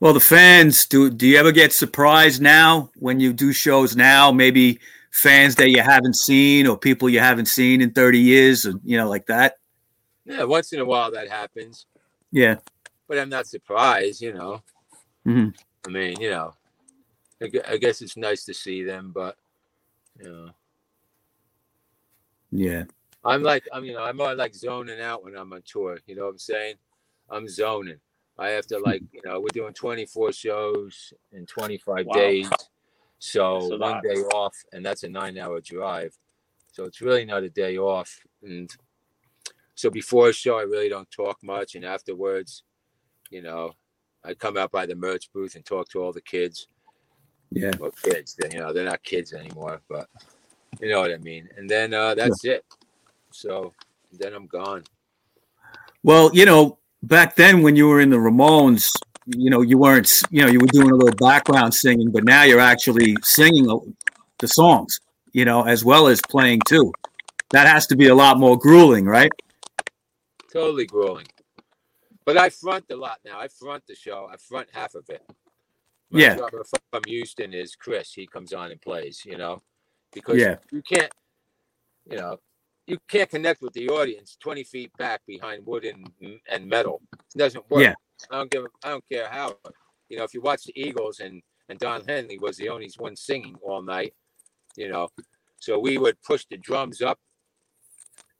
Well, 0.00 0.12
the 0.12 0.20
fans 0.20 0.86
do. 0.86 1.10
Do 1.10 1.26
you 1.26 1.38
ever 1.38 1.52
get 1.52 1.72
surprised 1.72 2.40
now 2.40 2.90
when 2.96 3.18
you 3.18 3.32
do 3.32 3.52
shows 3.52 3.96
now? 3.96 4.30
Maybe 4.30 4.78
fans 5.18 5.54
that 5.56 5.70
you 5.70 5.82
haven't 5.82 6.16
seen 6.16 6.66
or 6.66 6.78
people 6.78 7.08
you 7.08 7.20
haven't 7.20 7.46
seen 7.46 7.80
in 7.82 7.90
thirty 7.92 8.18
years, 8.18 8.66
or 8.66 8.74
you 8.84 8.96
know, 8.96 9.08
like 9.08 9.26
that. 9.26 9.54
yeah, 10.24 10.44
once 10.44 10.72
in 10.72 10.80
a 10.80 10.84
while 10.84 11.10
that 11.10 11.28
happens, 11.28 11.86
Yeah. 12.32 12.56
but 13.08 13.18
I'm 13.18 13.28
not 13.30 13.46
surprised. 13.46 14.20
You 14.20 14.32
know, 14.34 14.62
Mhm. 15.26 15.54
I 15.86 15.90
mean, 15.90 16.20
you 16.20 16.30
know, 16.30 16.54
I 17.40 17.48
gue- 17.48 17.62
I 17.66 17.76
guess 17.78 18.02
it's 18.02 18.16
nice 18.16 18.44
to 18.44 18.54
see 18.54 18.82
them, 18.82 19.12
but 19.12 19.36
you 20.18 20.28
know. 20.30 20.50
Yeah. 22.50 22.84
I'm 23.24 23.42
like, 23.42 23.66
I'm, 23.72 23.84
you 23.84 23.92
know, 23.92 24.02
I'm 24.02 24.16
more 24.16 24.34
like 24.34 24.54
zoning 24.54 25.00
out 25.00 25.22
when 25.24 25.36
I'm 25.36 25.52
on 25.52 25.62
tour. 25.62 25.98
You 26.06 26.14
know 26.16 26.24
what 26.24 26.30
I'm 26.30 26.38
saying? 26.38 26.76
I'm 27.28 27.48
zoning. 27.48 28.00
I 28.38 28.48
have 28.50 28.66
to 28.68 28.78
like, 28.78 29.02
you 29.12 29.20
know, 29.24 29.40
we're 29.40 29.48
doing 29.52 29.74
24 29.74 30.32
shows 30.32 31.12
in 31.32 31.44
25 31.44 32.06
Wow. 32.06 32.14
days. 32.14 32.48
So 33.18 33.68
That's 33.70 33.80
one 33.80 34.00
day 34.02 34.20
off, 34.34 34.54
and 34.72 34.84
that's 34.84 35.02
a 35.02 35.08
nine 35.08 35.38
hour 35.38 35.60
drive. 35.60 36.16
So 36.72 36.84
it's 36.84 37.00
really 37.00 37.24
not 37.24 37.42
a 37.42 37.50
day 37.50 37.76
off. 37.76 38.20
And 38.42 38.70
so 39.74 39.90
before 39.90 40.28
a 40.28 40.32
show, 40.32 40.58
I 40.58 40.62
really 40.62 40.88
don't 40.88 41.10
talk 41.10 41.42
much. 41.42 41.74
And 41.74 41.84
afterwards, 41.84 42.62
you 43.30 43.42
know, 43.42 43.72
I 44.24 44.34
come 44.34 44.56
out 44.56 44.70
by 44.70 44.86
the 44.86 44.94
merch 44.94 45.32
booth 45.32 45.56
and 45.56 45.64
talk 45.64 45.88
to 45.90 46.02
all 46.02 46.12
the 46.12 46.20
kids 46.20 46.68
Yeah. 47.50 47.72
well, 47.78 47.90
kids. 47.90 48.34
They, 48.34 48.50
you 48.52 48.60
know, 48.60 48.72
they're 48.72 48.84
not 48.84 49.02
kids 49.02 49.32
anymore, 49.32 49.80
but 49.88 50.08
you 50.80 50.88
know 50.90 51.00
what 51.00 51.12
I 51.12 51.18
mean. 51.18 51.48
And 51.56 51.68
then 51.68 51.94
uh, 51.94 52.14
that's 52.14 52.44
it. 52.44 52.64
So 53.30 53.72
then 54.12 54.34
I'm 54.34 54.46
gone. 54.46 54.84
Well, 56.02 56.30
you 56.32 56.44
know, 56.44 56.78
back 57.02 57.36
then 57.36 57.62
when 57.62 57.74
you 57.74 57.88
were 57.88 58.00
in 58.00 58.10
the 58.10 58.16
Ramones, 58.16 58.92
you 59.36 59.50
know, 59.50 59.60
you 59.60 59.78
weren't, 59.78 60.10
you 60.30 60.42
know, 60.42 60.48
you 60.48 60.58
were 60.58 60.66
doing 60.66 60.90
a 60.90 60.94
little 60.94 61.14
background 61.16 61.74
singing, 61.74 62.10
but 62.10 62.24
now 62.24 62.44
you're 62.44 62.60
actually 62.60 63.16
singing 63.22 63.66
the 64.38 64.48
songs, 64.48 65.00
you 65.32 65.44
know, 65.44 65.64
as 65.64 65.84
well 65.84 66.06
as 66.08 66.20
playing 66.28 66.60
too. 66.66 66.92
That 67.50 67.66
has 67.66 67.86
to 67.88 67.96
be 67.96 68.08
a 68.08 68.14
lot 68.14 68.38
more 68.38 68.58
grueling, 68.58 69.06
right? 69.06 69.30
Totally 70.52 70.86
grueling. 70.86 71.26
But 72.24 72.36
I 72.36 72.50
front 72.50 72.84
a 72.90 72.96
lot 72.96 73.20
now. 73.24 73.38
I 73.38 73.48
front 73.48 73.86
the 73.86 73.94
show. 73.94 74.28
I 74.30 74.36
front 74.36 74.68
half 74.72 74.94
of 74.94 75.08
it. 75.08 75.22
My 76.10 76.20
Yeah. 76.20 76.36
from 76.90 77.02
Houston 77.06 77.52
is 77.52 77.74
Chris. 77.74 78.12
He 78.12 78.26
comes 78.26 78.52
on 78.52 78.70
and 78.70 78.80
plays. 78.80 79.22
You 79.24 79.38
know, 79.38 79.62
because 80.12 80.38
Yeah. 80.38 80.56
you 80.70 80.82
can't, 80.82 81.12
you 82.10 82.16
know, 82.16 82.38
you 82.86 82.98
can't 83.08 83.28
connect 83.30 83.60
with 83.62 83.74
the 83.74 83.88
audience 83.88 84.36
20 84.40 84.64
feet 84.64 84.94
back 84.96 85.24
behind 85.26 85.66
wood 85.66 85.84
and 85.84 86.40
and 86.48 86.66
metal. 86.66 87.02
It 87.34 87.38
doesn't 87.38 87.68
work. 87.70 87.82
Yeah. 87.82 87.94
I 88.30 88.38
don't 88.38 88.50
give. 88.50 88.66
I 88.84 88.90
don't 88.90 89.04
care 89.10 89.28
how. 89.28 89.56
You 90.08 90.18
know, 90.18 90.24
if 90.24 90.34
you 90.34 90.40
watch 90.40 90.64
the 90.64 90.72
Eagles 90.80 91.20
and 91.20 91.42
and 91.68 91.78
Don 91.78 92.02
Henley 92.06 92.38
was 92.38 92.56
the 92.56 92.68
only 92.68 92.90
one 92.98 93.16
singing 93.16 93.56
all 93.62 93.82
night. 93.82 94.14
You 94.76 94.88
know, 94.90 95.08
so 95.58 95.78
we 95.78 95.98
would 95.98 96.20
push 96.22 96.44
the 96.50 96.56
drums 96.56 97.02
up. 97.02 97.18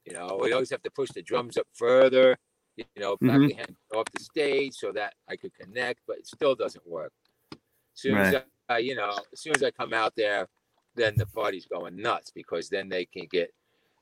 You 0.05 0.15
know, 0.15 0.39
we 0.41 0.53
always 0.53 0.71
have 0.71 0.83
to 0.83 0.91
push 0.91 1.11
the 1.11 1.23
drums 1.23 1.57
up 1.57 1.67
further. 1.75 2.39
You 2.77 2.85
know, 2.97 3.17
back 3.21 3.41
Mhm. 3.41 3.49
behind 3.49 3.77
off 3.93 4.07
the 4.13 4.23
stage 4.23 4.75
so 4.75 4.93
that 4.93 5.15
I 5.29 5.37
could 5.37 5.53
connect, 5.55 6.01
but 6.07 6.19
it 6.19 6.27
still 6.27 6.55
doesn't 6.55 6.87
work. 6.87 7.13
As 7.53 7.59
soon 7.95 8.19
as 8.19 8.43
I, 8.69 8.79
you 8.79 8.95
know, 8.95 9.19
as 9.33 9.41
soon 9.41 9.55
as 9.57 9.63
I 9.65 9.73
come 9.73 9.93
out 9.93 10.15
there, 10.15 10.49
then 10.95 11.17
the 11.17 11.27
party's 11.27 11.67
going 11.67 11.97
nuts 11.97 12.31
because 12.31 12.69
then 12.69 12.89
they 12.89 13.05
can 13.05 13.27
get, 13.31 13.53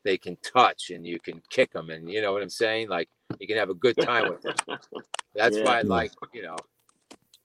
they 0.04 0.18
can 0.18 0.36
touch 0.36 0.90
and 0.90 1.06
you 1.06 1.18
can 1.18 1.40
kick 1.48 1.72
them 1.72 1.88
and 1.88 2.10
you 2.10 2.20
know 2.20 2.32
what 2.34 2.42
I'm 2.42 2.50
saying. 2.50 2.88
Like 2.88 3.08
you 3.38 3.46
can 3.46 3.56
have 3.56 3.70
a 3.70 3.74
good 3.74 3.96
time 3.96 4.28
with 4.28 4.42
them. 4.42 4.56
That's 5.34 5.58
why 5.58 5.78
I 5.78 5.82
like, 5.82 6.12
you 6.32 6.42
know, 6.42 6.56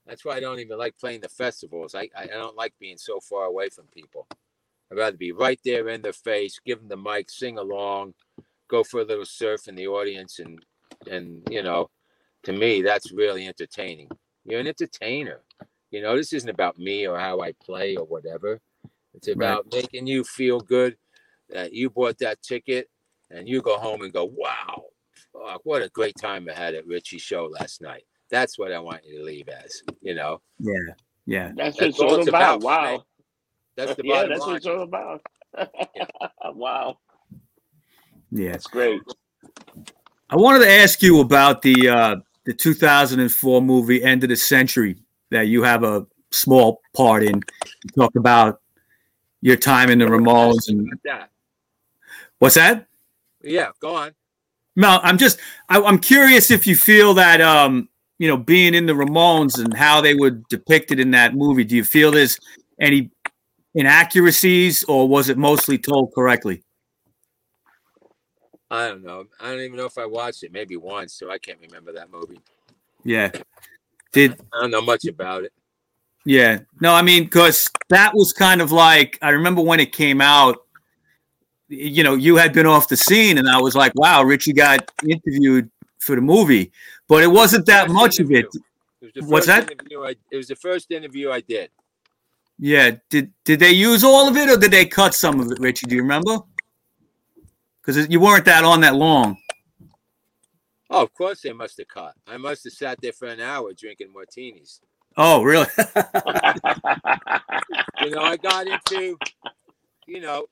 that's 0.06 0.26
why 0.26 0.36
I 0.36 0.40
don't 0.40 0.60
even 0.60 0.78
like 0.78 0.98
playing 0.98 1.22
the 1.22 1.30
festivals. 1.30 1.96
I, 1.96 2.10
I 2.16 2.24
I 2.24 2.28
don't 2.28 2.56
like 2.56 2.74
being 2.80 2.98
so 2.98 3.20
far 3.20 3.46
away 3.46 3.70
from 3.70 3.86
people. 3.88 4.28
I'd 4.92 4.98
rather 4.98 5.18
be 5.18 5.32
right 5.32 5.60
there 5.64 5.88
in 5.90 6.02
their 6.02 6.14
face, 6.14 6.60
give 6.66 6.80
them 6.80 6.90
the 6.90 6.98
mic, 6.98 7.30
sing 7.30 7.58
along, 7.58 8.14
go 8.68 8.84
for 8.84 9.02
a 9.02 9.06
little 9.06 9.26
surf 9.26 9.68
in 9.68 9.76
the 9.76 9.88
audience, 9.88 10.40
and 10.40 10.64
and 11.10 11.48
you 11.50 11.64
know, 11.64 11.90
to 12.44 12.54
me, 12.54 12.82
that's 12.82 13.12
really 13.12 13.48
entertaining. 13.48 14.10
You're 14.46 14.60
an 14.60 14.68
entertainer. 14.68 15.42
You 15.92 16.02
know, 16.02 16.16
this 16.16 16.34
isn't 16.34 16.50
about 16.50 16.78
me 16.80 17.08
or 17.08 17.20
how 17.20 17.42
I 17.42 17.54
play 17.64 17.96
or 17.98 18.06
whatever. 18.06 18.60
It's 19.14 19.28
about 19.28 19.68
making 19.74 20.08
you 20.08 20.24
feel 20.24 20.62
good 20.62 20.98
that 21.50 21.74
you 21.74 21.90
bought 21.90 22.18
that 22.20 22.42
ticket 22.42 22.90
and 23.30 23.48
you 23.48 23.62
go 23.62 23.78
home 23.78 24.02
and 24.02 24.14
go, 24.14 24.26
wow, 24.26 24.86
fuck, 25.34 25.62
what 25.64 25.82
a 25.82 25.90
great 25.90 26.16
time 26.20 26.48
I 26.50 26.54
had 26.58 26.76
at 26.76 26.86
Richie's 26.88 27.22
show 27.22 27.46
last 27.46 27.82
night. 27.82 28.04
That's 28.30 28.58
what 28.58 28.72
I 28.72 28.80
want 28.80 29.02
you 29.06 29.20
to 29.20 29.24
leave 29.24 29.50
as, 29.50 29.82
you 30.02 30.16
know. 30.16 30.42
Yeah. 30.60 30.74
Yeah. 31.26 31.52
That's 31.56 31.78
what 31.80 31.90
it's 31.90 32.00
all 32.00 32.10
all 32.12 32.20
it's 32.20 32.28
about. 32.28 32.58
about 32.58 32.62
for 32.62 32.88
me. 32.92 32.94
Wow. 32.98 33.04
That's 33.76 33.96
the 33.96 34.02
yeah, 34.06 34.26
that's 34.28 34.40
line. 34.42 34.50
what 34.50 34.56
it's 34.58 34.66
all 34.66 34.82
about. 34.82 35.22
wow. 36.56 36.98
Yeah. 38.32 38.52
That's 38.54 38.68
great. 38.68 39.02
I 40.30 40.36
wanted 40.38 40.60
to 40.60 40.70
ask 40.72 41.02
you 41.04 41.20
about 41.20 41.62
the 41.62 41.90
uh, 41.90 42.16
the 42.46 42.54
2004 42.54 43.62
movie 43.62 44.04
End 44.04 44.24
of 44.24 44.30
the 44.30 44.36
Century 44.36 44.96
that 45.30 45.48
you 45.48 45.64
have 45.64 45.84
a 45.84 46.06
small 46.32 46.82
part 46.96 47.24
in. 47.24 47.36
You 47.36 47.90
talk 47.98 48.16
about 48.16 48.62
your 49.42 49.58
time 49.58 49.90
in 49.90 50.00
the 50.00 50.06
Ramones 50.06 50.70
and 50.70 50.88
Yeah. 51.04 51.26
what's 52.40 52.56
that? 52.56 52.88
Yeah, 53.44 53.72
go 53.80 53.96
on. 53.96 54.14
No, 54.76 55.00
I'm 55.04 55.18
just 55.18 55.40
I, 55.70 55.82
I'm 55.82 56.00
curious 56.00 56.52
if 56.52 56.66
you 56.66 56.76
feel 56.76 57.14
that 57.16 57.42
um 57.42 57.90
you 58.20 58.28
know 58.28 58.38
being 58.38 58.74
in 58.74 58.86
the 58.86 58.94
Ramones 58.94 59.64
and 59.64 59.74
how 59.76 60.02
they 60.02 60.14
were 60.14 60.32
depicted 60.50 61.00
in 61.00 61.12
that 61.12 61.36
movie. 61.36 61.64
Do 61.64 61.76
you 61.76 61.84
feel 61.84 62.12
there's 62.12 62.40
any 62.80 63.12
inaccuracies 63.74 64.84
or 64.86 65.08
was 65.08 65.30
it 65.30 65.38
mostly 65.38 65.78
told 65.78 66.14
correctly? 66.14 66.64
I 68.70 68.88
don't 68.88 69.04
know. 69.04 69.26
I 69.42 69.52
don't 69.52 69.60
even 69.60 69.76
know 69.76 69.86
if 69.86 69.98
I 69.98 70.06
watched 70.06 70.44
it. 70.44 70.54
Maybe 70.54 70.78
once, 70.78 71.14
so 71.14 71.30
I 71.30 71.38
can't 71.38 71.60
remember 71.62 71.92
that 71.94 72.10
movie. 72.10 72.40
Yeah. 73.04 73.32
Did 74.14 74.40
I 74.54 74.62
don't 74.62 74.72
know 74.72 74.82
much 74.82 75.06
about 75.06 75.44
it. 75.44 75.52
Yeah. 76.26 76.60
No, 76.80 76.94
I 76.94 77.02
mean, 77.02 77.26
because 77.26 77.70
that 77.90 78.14
was 78.14 78.32
kind 78.32 78.62
of 78.62 78.72
like, 78.72 79.18
I 79.22 79.32
remember 79.32 79.62
when 79.62 79.80
it 79.80 79.92
came 79.92 80.22
out, 80.22 80.60
you 81.72 82.04
know, 82.04 82.16
you 82.16 82.36
had 82.36 82.54
been 82.54 82.66
off 82.66 82.88
the 82.88 82.98
scene, 82.98 83.38
and 83.38 83.48
I 83.48 83.60
was 83.60 83.76
like, 83.76 83.94
wow, 83.96 84.24
Richie 84.24 84.54
got 84.54 84.92
interviewed 85.04 85.70
for 86.00 86.16
the 86.16 86.22
movie. 86.22 86.72
But 87.08 87.24
it 87.24 87.28
wasn't 87.28 87.66
that 87.68 87.90
much 87.90 88.20
of 88.20 88.32
it. 88.32 88.46
It 89.02 89.16
was 89.16 89.26
What's 89.26 89.48
that? 89.48 89.70
I, 89.70 90.16
it 90.32 90.38
was 90.38 90.48
the 90.48 90.56
first 90.56 90.92
interview 90.92 91.32
I 91.32 91.42
did. 91.42 91.70
Yeah. 92.60 92.92
Did 93.10 93.32
did 93.44 93.60
they 93.60 93.72
use 93.72 94.04
all 94.04 94.28
of 94.28 94.38
it 94.38 94.50
or 94.50 94.58
did 94.58 94.72
they 94.72 94.86
cut 94.86 95.16
some 95.16 95.40
of 95.40 95.52
it, 95.52 95.60
Richie? 95.60 95.88
Do 95.88 95.96
you 95.96 96.04
remember? 96.04 96.38
Because 97.82 98.08
you 98.10 98.20
weren't 98.20 98.46
that 98.46 98.64
on 98.64 98.82
that 98.82 98.96
long. 98.96 99.38
Oh, 100.92 101.02
of 101.02 101.14
course 101.14 101.42
they 101.42 101.54
must 101.54 101.80
have 101.80 101.88
cut. 101.88 102.14
I 102.28 102.38
must 102.38 102.64
have 102.66 102.74
sat 102.74 103.00
there 103.02 103.14
for 103.14 103.28
an 103.28 103.40
hour 103.40 103.74
drinking 103.74 104.14
martinis. 104.14 104.80
Oh, 105.18 105.42
really? 105.42 105.66
You 108.02 108.10
know, 108.10 108.22
I 108.22 108.36
got 108.36 108.66
into, 108.66 109.18
you 110.08 110.22
know, 110.22 110.48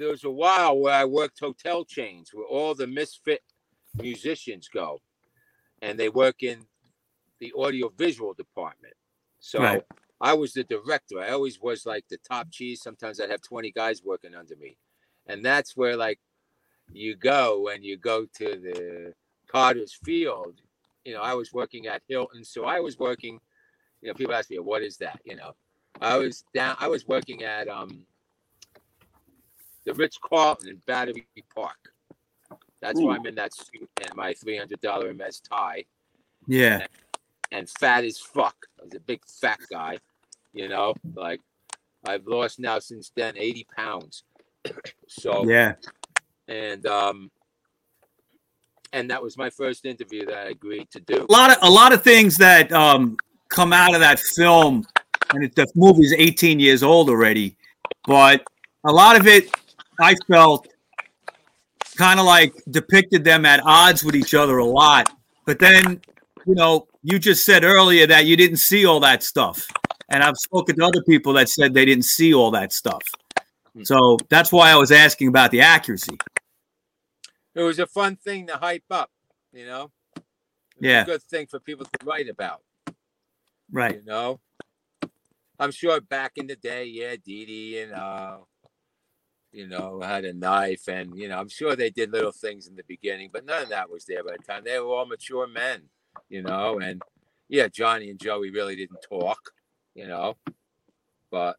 there 0.00 0.08
was 0.08 0.24
a 0.24 0.30
while 0.30 0.78
where 0.78 0.94
I 0.94 1.04
worked 1.04 1.38
hotel 1.40 1.84
chains 1.84 2.30
where 2.32 2.46
all 2.46 2.74
the 2.74 2.86
misfit 2.86 3.42
musicians 3.94 4.66
go 4.66 4.98
and 5.82 6.00
they 6.00 6.08
work 6.08 6.42
in 6.42 6.64
the 7.38 7.52
audio 7.56 7.90
visual 7.90 8.32
department. 8.32 8.94
So 9.40 9.60
Right. 9.60 9.84
I 10.18 10.32
was 10.32 10.54
the 10.54 10.64
director. 10.64 11.20
I 11.20 11.30
always 11.30 11.60
was 11.60 11.84
like 11.84 12.06
the 12.08 12.16
top 12.16 12.50
cheese. 12.50 12.80
Sometimes 12.82 13.20
I'd 13.20 13.30
have 13.30 13.42
20 13.42 13.70
guys 13.72 14.02
working 14.02 14.34
under 14.34 14.56
me. 14.56 14.78
and 15.26 15.44
that's 15.44 15.76
where 15.76 15.96
like 15.96 16.18
you 16.92 17.14
go 17.14 17.60
when 17.60 17.82
you 17.84 17.96
go 17.98 18.24
to 18.38 18.46
the 18.58 19.14
Potter's 19.52 19.92
Field. 20.02 20.62
You 21.04 21.12
know, 21.14 21.20
I 21.20 21.34
was 21.34 21.52
working 21.52 21.86
at 21.86 22.02
Hilton, 22.08 22.42
so 22.42 22.64
I 22.64 22.80
was 22.80 22.98
working. 22.98 23.38
You 24.00 24.08
know, 24.08 24.14
people 24.14 24.34
ask 24.34 24.50
me, 24.50 24.58
"What 24.58 24.82
is 24.82 24.96
that?" 24.96 25.20
You 25.24 25.36
know, 25.36 25.52
I 26.00 26.16
was 26.16 26.42
down. 26.54 26.76
I 26.80 26.88
was 26.88 27.06
working 27.06 27.44
at 27.44 27.68
um 27.68 28.06
the 29.90 29.94
Ritz 29.98 30.18
Carlton 30.22 30.68
in 30.68 30.82
Battery 30.86 31.26
Park. 31.54 31.76
That's 32.80 32.98
why 32.98 33.16
I'm 33.16 33.26
in 33.26 33.34
that 33.34 33.54
suit 33.54 33.88
and 34.00 34.14
my 34.16 34.32
three 34.32 34.56
hundred 34.56 34.80
dollar 34.80 35.12
MS 35.12 35.40
tie 35.40 35.84
Yeah. 36.46 36.86
and 37.52 37.68
fat 37.68 38.04
as 38.04 38.18
fuck. 38.18 38.56
I 38.80 38.84
was 38.84 38.94
a 38.94 39.00
big 39.00 39.20
fat 39.26 39.58
guy, 39.70 39.98
you 40.54 40.68
know. 40.68 40.94
Like 41.14 41.40
I've 42.06 42.26
lost 42.26 42.58
now 42.58 42.78
since 42.78 43.12
then 43.14 43.36
eighty 43.36 43.66
pounds. 43.76 44.22
so 45.08 45.44
Yeah. 45.48 45.74
and 46.48 46.86
um 46.86 47.30
and 48.92 49.10
that 49.10 49.22
was 49.22 49.36
my 49.36 49.50
first 49.50 49.84
interview 49.84 50.24
that 50.26 50.36
I 50.36 50.50
agreed 50.50 50.90
to 50.92 51.00
do. 51.00 51.26
A 51.28 51.32
lot 51.32 51.50
of 51.50 51.58
a 51.62 51.70
lot 51.70 51.92
of 51.92 52.02
things 52.02 52.36
that 52.38 52.72
um, 52.72 53.16
come 53.48 53.72
out 53.72 53.94
of 53.94 54.00
that 54.00 54.18
film, 54.18 54.84
and 55.32 55.44
it, 55.44 55.54
the 55.54 55.66
movie's 55.76 56.12
18 56.12 56.58
years 56.58 56.82
old 56.82 57.08
already, 57.08 57.56
but 58.06 58.42
a 58.84 58.90
lot 58.90 59.14
of 59.20 59.28
it 59.28 59.54
I 60.00 60.16
felt 60.26 60.66
kind 61.96 62.18
of 62.18 62.26
like 62.26 62.54
depicted 62.70 63.24
them 63.24 63.44
at 63.44 63.60
odds 63.64 64.02
with 64.02 64.16
each 64.16 64.34
other 64.34 64.58
a 64.58 64.64
lot. 64.64 65.14
But 65.44 65.58
then, 65.58 66.00
you 66.46 66.54
know, 66.54 66.86
you 67.02 67.18
just 67.18 67.44
said 67.44 67.64
earlier 67.64 68.06
that 68.06 68.26
you 68.26 68.36
didn't 68.36 68.58
see 68.58 68.86
all 68.86 69.00
that 69.00 69.22
stuff, 69.22 69.66
and 70.08 70.22
I've 70.22 70.36
spoken 70.36 70.76
to 70.76 70.84
other 70.84 71.02
people 71.02 71.32
that 71.34 71.48
said 71.48 71.74
they 71.74 71.84
didn't 71.84 72.04
see 72.04 72.32
all 72.34 72.50
that 72.52 72.72
stuff. 72.72 73.02
So 73.82 74.18
that's 74.28 74.50
why 74.50 74.70
I 74.70 74.76
was 74.76 74.90
asking 74.90 75.28
about 75.28 75.50
the 75.50 75.60
accuracy. 75.60 76.18
It 77.54 77.62
was 77.62 77.78
a 77.78 77.86
fun 77.86 78.16
thing 78.16 78.46
to 78.48 78.56
hype 78.56 78.84
up, 78.90 79.10
you 79.52 79.66
know. 79.66 79.90
Yeah. 80.80 81.04
good 81.04 81.22
thing 81.22 81.46
for 81.46 81.60
people 81.60 81.84
to 81.84 82.06
write 82.06 82.28
about. 82.28 82.62
Right. 83.70 83.96
you 83.96 84.04
know. 84.04 84.40
I'm 85.58 85.70
sure 85.70 86.00
back 86.00 86.32
in 86.36 86.46
the 86.46 86.56
day, 86.56 86.86
yeah, 86.86 87.16
Dee 87.22 87.44
Dee 87.44 87.80
and 87.80 87.92
uh, 87.92 88.38
you 89.52 89.66
know, 89.66 90.00
had 90.00 90.24
a 90.24 90.32
knife, 90.32 90.88
and 90.88 91.16
you 91.18 91.28
know, 91.28 91.38
I'm 91.38 91.48
sure 91.48 91.74
they 91.74 91.90
did 91.90 92.12
little 92.12 92.32
things 92.32 92.66
in 92.66 92.76
the 92.76 92.84
beginning, 92.84 93.30
but 93.32 93.44
none 93.44 93.64
of 93.64 93.68
that 93.70 93.90
was 93.90 94.04
there 94.04 94.22
by 94.24 94.32
the 94.36 94.42
time 94.44 94.62
they 94.64 94.78
were 94.78 94.86
all 94.86 95.06
mature 95.06 95.46
men, 95.46 95.82
you 96.28 96.42
know. 96.42 96.78
And 96.78 97.02
yeah, 97.48 97.68
Johnny 97.68 98.10
and 98.10 98.18
Joey 98.20 98.50
really 98.50 98.76
didn't 98.76 99.02
talk, 99.08 99.38
you 99.94 100.06
know, 100.06 100.36
but 101.30 101.56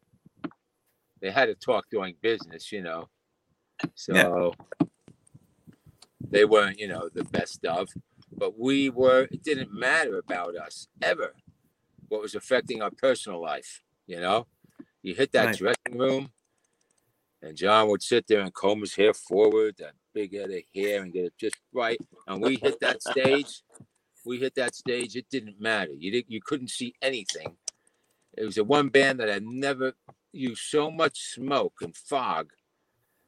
they 1.20 1.30
had 1.30 1.46
to 1.46 1.54
talk 1.54 1.86
doing 1.90 2.14
business, 2.20 2.72
you 2.72 2.82
know. 2.82 3.08
So 3.94 4.54
they 6.30 6.44
weren't, 6.44 6.78
you 6.78 6.88
know, 6.88 7.08
the 7.12 7.24
best 7.24 7.64
of, 7.64 7.88
but 8.36 8.58
we 8.58 8.90
were. 8.90 9.28
It 9.30 9.42
didn't 9.42 9.72
matter 9.72 10.18
about 10.18 10.56
us 10.56 10.88
ever 11.02 11.34
what 12.08 12.22
was 12.22 12.34
affecting 12.34 12.82
our 12.82 12.90
personal 12.90 13.40
life. 13.40 13.82
You 14.06 14.20
know, 14.20 14.46
you 15.02 15.14
hit 15.14 15.32
that 15.32 15.46
Right. 15.46 15.56
dressing 15.56 15.98
room, 15.98 16.30
and 17.42 17.56
John 17.56 17.88
would 17.88 18.02
sit 18.02 18.26
there 18.28 18.40
and 18.40 18.54
comb 18.54 18.80
his 18.80 18.94
hair 18.94 19.12
forward, 19.12 19.74
that 19.78 19.94
big 20.14 20.34
head 20.34 20.50
of 20.50 20.62
hair, 20.74 21.02
and 21.02 21.12
get 21.12 21.24
it 21.26 21.34
just 21.38 21.56
right. 21.72 21.98
And 22.26 22.42
we 22.42 22.56
hit 22.56 22.78
that 22.80 23.02
stage. 23.02 23.62
We 24.24 24.38
hit 24.38 24.54
that 24.54 24.74
stage. 24.74 25.16
It 25.16 25.26
didn't 25.30 25.60
matter. 25.60 25.92
You 25.98 26.12
didn't. 26.12 26.30
You 26.30 26.40
couldn't 26.40 26.70
see 26.70 26.94
anything. 27.02 27.56
It 28.38 28.44
was 28.44 28.54
the 28.54 28.64
one 28.64 28.88
band 28.88 29.20
that 29.20 29.28
had 29.28 29.42
never 29.42 29.92
used 30.32 30.62
so 30.62 30.90
much 30.90 31.18
smoke 31.34 31.74
and 31.82 31.94
fog 31.96 32.52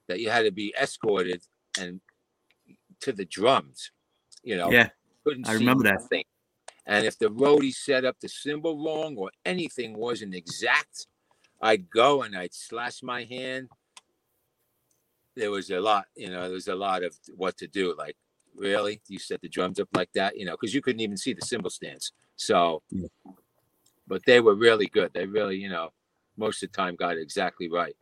that 0.08 0.20
you 0.20 0.30
had 0.30 0.44
to 0.44 0.52
be 0.52 0.72
escorted 0.80 1.42
and 1.78 2.00
to 3.00 3.12
the 3.12 3.24
drums. 3.24 3.90
You 4.42 4.56
know, 4.56 4.70
Yeah. 4.70 4.90
couldn't 5.24 5.46
I 5.48 5.52
see 5.52 5.58
remember 5.58 5.84
that. 5.84 6.02
thing. 6.08 6.24
And 6.86 7.06
if 7.06 7.18
the 7.18 7.26
roadie 7.30 7.74
set 7.74 8.04
up 8.04 8.20
the 8.20 8.28
cymbal 8.28 8.82
wrong 8.84 9.16
or 9.16 9.30
anything 9.44 9.96
wasn't 9.96 10.34
exact, 10.34 11.06
I'd 11.60 11.90
go 11.90 12.22
and 12.22 12.36
I'd 12.36 12.54
slash 12.54 13.02
my 13.02 13.24
hand. 13.24 13.68
There 15.36 15.50
was 15.50 15.70
a 15.70 15.80
lot, 15.80 16.06
you 16.16 16.30
know, 16.30 16.42
there 16.42 16.52
was 16.52 16.68
a 16.68 16.74
lot 16.74 17.02
of 17.02 17.16
what 17.36 17.56
to 17.58 17.66
do. 17.66 17.94
Like, 17.96 18.16
really? 18.54 19.00
You 19.08 19.18
set 19.18 19.40
the 19.40 19.48
drums 19.48 19.80
up 19.80 19.88
like 19.94 20.12
that, 20.14 20.36
you 20.38 20.44
know, 20.44 20.52
because 20.52 20.74
you 20.74 20.80
couldn't 20.80 21.00
even 21.00 21.16
see 21.16 21.32
the 21.32 21.42
cymbal 21.42 21.70
stands. 21.70 22.12
So, 22.36 22.82
but 24.06 24.24
they 24.26 24.40
were 24.40 24.54
really 24.54 24.86
good. 24.86 25.12
They 25.12 25.26
really, 25.26 25.56
you 25.56 25.68
know, 25.68 25.92
most 26.36 26.62
of 26.62 26.70
the 26.70 26.76
time 26.76 26.96
got 26.96 27.16
it 27.16 27.22
exactly 27.22 27.68
right. 27.68 27.96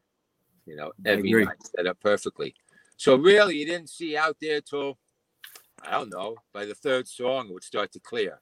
You 0.66 0.76
know, 0.76 0.92
every 1.04 1.32
night 1.32 1.56
set 1.74 1.86
up 1.86 1.98
perfectly. 2.00 2.54
So 2.96 3.16
really, 3.16 3.56
you 3.56 3.66
didn't 3.66 3.90
see 3.90 4.16
out 4.16 4.36
there 4.40 4.60
till 4.60 4.98
I 5.82 5.92
don't 5.92 6.10
know 6.10 6.36
by 6.52 6.64
the 6.64 6.74
third 6.74 7.08
song 7.08 7.48
it 7.48 7.52
would 7.52 7.64
start 7.64 7.92
to 7.92 8.00
clear. 8.00 8.40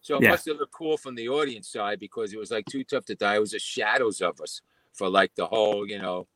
So 0.00 0.16
it 0.16 0.22
Yeah. 0.22 0.30
must 0.30 0.46
have 0.46 0.58
looked 0.58 0.74
cool 0.74 0.98
from 0.98 1.14
the 1.14 1.28
audience 1.28 1.68
side 1.68 1.98
because 2.00 2.32
it 2.32 2.38
was 2.38 2.50
like 2.50 2.66
too 2.66 2.84
tough 2.84 3.04
to 3.06 3.14
die. 3.14 3.36
It 3.36 3.40
was 3.40 3.52
the 3.52 3.58
shadows 3.58 4.20
of 4.20 4.40
us 4.40 4.60
for 4.92 5.08
like 5.08 5.34
the 5.34 5.46
whole, 5.46 5.88
you 5.88 5.98
know, 5.98 6.26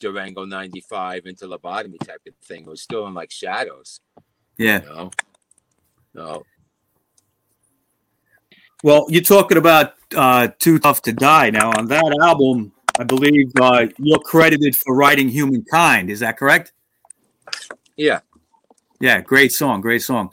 Durango 0.00 0.44
95 0.44 1.26
into 1.26 1.46
lobotomy 1.46 1.98
type 1.98 2.20
of 2.26 2.34
thing. 2.42 2.62
It 2.62 2.68
was 2.68 2.82
still 2.82 3.06
in 3.06 3.14
like 3.14 3.30
shadows, 3.30 4.00
Yeah. 4.56 4.82
you 4.82 4.88
know. 4.88 5.10
No, 6.14 6.42
Well, 8.82 9.06
you're 9.08 9.22
talking 9.22 9.58
about 9.58 9.94
uh, 10.16 10.48
"Too 10.58 10.78
Tough 10.78 11.02
to 11.02 11.12
Die." 11.12 11.50
Now, 11.50 11.70
on 11.76 11.86
that 11.86 12.16
album, 12.22 12.72
I 12.98 13.04
believe 13.04 13.50
uh, 13.60 13.86
you're 13.98 14.18
credited 14.20 14.74
for 14.76 14.94
writing 14.96 15.28
"Humankind." 15.28 16.10
Is 16.10 16.20
that 16.20 16.36
correct? 16.38 16.72
yeah. 17.96 18.20
Yeah, 19.00 19.20
great 19.20 19.52
song, 19.52 19.80
great 19.80 20.02
song. 20.02 20.30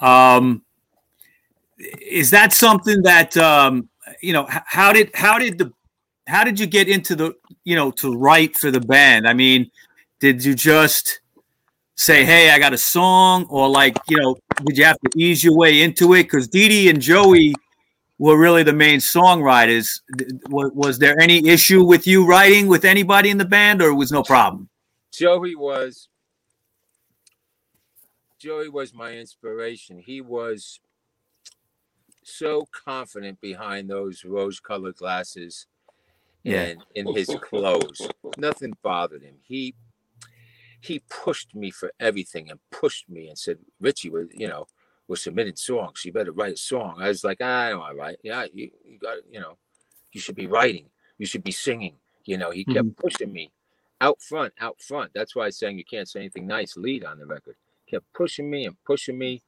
Um, 0.00 0.62
is 2.00 2.30
that 2.30 2.52
something 2.52 3.02
that 3.02 3.36
um, 3.36 3.88
you 4.22 4.32
know? 4.32 4.46
How 4.48 4.92
did 4.92 5.10
how 5.14 5.38
did 5.38 5.58
the 5.58 5.72
how 6.28 6.44
did 6.44 6.60
you 6.60 6.66
get 6.66 6.88
into 6.88 7.16
the 7.16 7.34
you 7.64 7.74
know 7.74 7.90
to 7.92 8.14
write 8.16 8.56
for 8.56 8.70
the 8.70 8.80
band? 8.80 9.26
I 9.26 9.32
mean, 9.32 9.70
did 10.20 10.44
you 10.44 10.54
just 10.54 11.20
say, 11.96 12.24
"Hey, 12.24 12.50
I 12.50 12.58
got 12.58 12.74
a 12.74 12.78
song," 12.78 13.46
or 13.48 13.68
like 13.68 13.96
you 14.08 14.18
know, 14.18 14.36
did 14.66 14.76
you 14.76 14.84
have 14.84 14.98
to 15.00 15.10
ease 15.18 15.42
your 15.42 15.56
way 15.56 15.82
into 15.82 16.14
it? 16.14 16.24
Because 16.24 16.46
Dee 16.46 16.68
Dee 16.68 16.90
and 16.90 17.00
Joey 17.00 17.54
were 18.18 18.38
really 18.38 18.62
the 18.62 18.72
main 18.72 18.98
songwriters. 18.98 20.00
Th- 20.18 20.30
Was 20.50 20.98
there 20.98 21.18
any 21.20 21.48
issue 21.48 21.84
with 21.84 22.06
you 22.06 22.26
writing 22.26 22.66
with 22.66 22.84
anybody 22.84 23.30
in 23.30 23.38
the 23.38 23.44
band, 23.46 23.80
or 23.80 23.94
was 23.94 24.12
no 24.12 24.22
problem? 24.22 24.68
Joey 25.12 25.54
was 25.54 26.08
Joey 28.38 28.68
was 28.68 28.92
my 28.92 29.12
inspiration. 29.12 29.98
He 29.98 30.20
was 30.20 30.80
so 32.22 32.68
confident 32.84 33.40
behind 33.40 33.88
those 33.88 34.22
rose-colored 34.22 34.96
glasses 34.96 35.66
Yeah. 36.42 36.62
and 36.62 36.84
in 36.94 37.14
his 37.14 37.28
clothes. 37.42 38.08
Nothing 38.36 38.74
bothered 38.82 39.22
him. 39.22 39.36
He 39.42 39.74
he 40.80 41.00
pushed 41.10 41.54
me 41.54 41.70
for 41.70 41.92
everything 41.98 42.50
and 42.50 42.60
pushed 42.70 43.08
me 43.08 43.28
and 43.28 43.36
said, 43.36 43.58
Richie, 43.80 44.10
we 44.10 44.26
you 44.32 44.48
know, 44.48 44.66
we're 45.08 45.16
submitting 45.16 45.56
songs. 45.56 46.04
You 46.04 46.12
better 46.12 46.32
write 46.32 46.54
a 46.54 46.58
song. 46.58 46.96
I 47.00 47.08
was 47.08 47.24
like, 47.24 47.38
ah, 47.40 47.62
I 47.62 47.70
don't 47.70 47.80
want 47.80 47.92
to 47.92 47.98
write. 47.98 48.18
Yeah, 48.22 48.46
you, 48.52 48.70
you 48.84 48.98
got 48.98 49.16
you 49.30 49.40
know, 49.40 49.56
you 50.12 50.20
should 50.20 50.36
be 50.36 50.46
writing. 50.46 50.86
You 51.18 51.26
should 51.26 51.44
be 51.44 51.52
singing. 51.52 51.96
You 52.24 52.36
know, 52.38 52.50
he 52.50 52.64
kept 52.64 52.86
mm-hmm. 52.86 53.00
pushing 53.00 53.32
me 53.32 53.50
out 54.00 54.20
front, 54.20 54.52
out 54.60 54.80
front. 54.80 55.10
That's 55.14 55.34
why 55.34 55.44
I 55.44 55.46
was 55.46 55.58
saying 55.58 55.78
You 55.78 55.84
Can't 55.84 56.08
Say 56.08 56.20
Anything 56.20 56.46
Nice 56.46 56.76
lead 56.76 57.04
on 57.04 57.18
the 57.18 57.26
record. 57.26 57.56
Kept 57.88 58.04
pushing 58.14 58.50
me 58.50 58.66
and 58.66 58.76
pushing 58.84 59.18
me. 59.18 59.42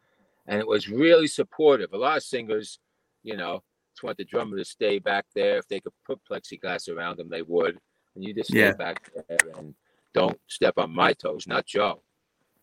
And 0.47 0.59
it 0.59 0.67
was 0.67 0.89
really 0.89 1.27
supportive. 1.27 1.93
A 1.93 1.97
lot 1.99 2.17
of 2.17 2.23
singers, 2.23 2.79
you 3.23 3.37
know, 3.37 3.63
just 3.93 4.03
want 4.03 4.19
the 4.19 4.25
drummer 4.25 4.57
to 4.57 4.65
stay 4.65 4.99
back 4.99 5.27
there. 5.35 5.59
If 5.59 5.69
they 5.69 5.81
could 5.81 5.93
put 6.07 6.21
plexiglass 6.31 6.89
around 6.89 7.19
them, 7.19 7.29
they 7.29 7.43
would. 7.43 7.79
And 8.15 8.25
you 8.25 8.35
just 8.35 8.51
stay 8.51 8.59
Yeah. 8.59 8.73
back 8.73 9.11
there 9.13 9.39
and 9.57 9.75
don't 10.15 10.41
step 10.49 10.75
on 10.79 10.95
my 10.95 11.13
toes, 11.13 11.47
not 11.47 11.67
Joe. 11.67 12.03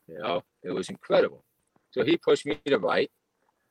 You 0.07 0.19
know, 0.19 0.43
it 0.63 0.71
was 0.71 0.89
incredible. 0.89 1.43
So 1.91 2.03
he 2.03 2.17
pushed 2.17 2.45
me 2.45 2.59
to 2.65 2.77
write. 2.77 3.11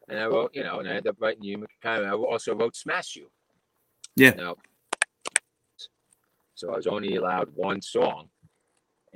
And 0.09 0.19
I 0.19 0.27
wrote, 0.27 0.55
you 0.55 0.63
know, 0.63 0.79
and 0.79 0.89
I 0.89 0.93
ended 0.93 1.09
up 1.09 1.17
writing 1.19 1.43
you 1.43 1.67
kind 1.83 2.05
of 2.05 2.13
I 2.13 2.15
also 2.15 2.55
wrote 2.55 2.77
Smash 2.77 3.17
You. 3.17 3.31
Yeah. 4.15 4.31
Now, 4.31 4.57
so 6.55 6.73
I 6.73 6.77
was 6.77 6.87
only 6.87 7.17
allowed 7.17 7.51
one 7.55 7.83
song. 7.83 8.31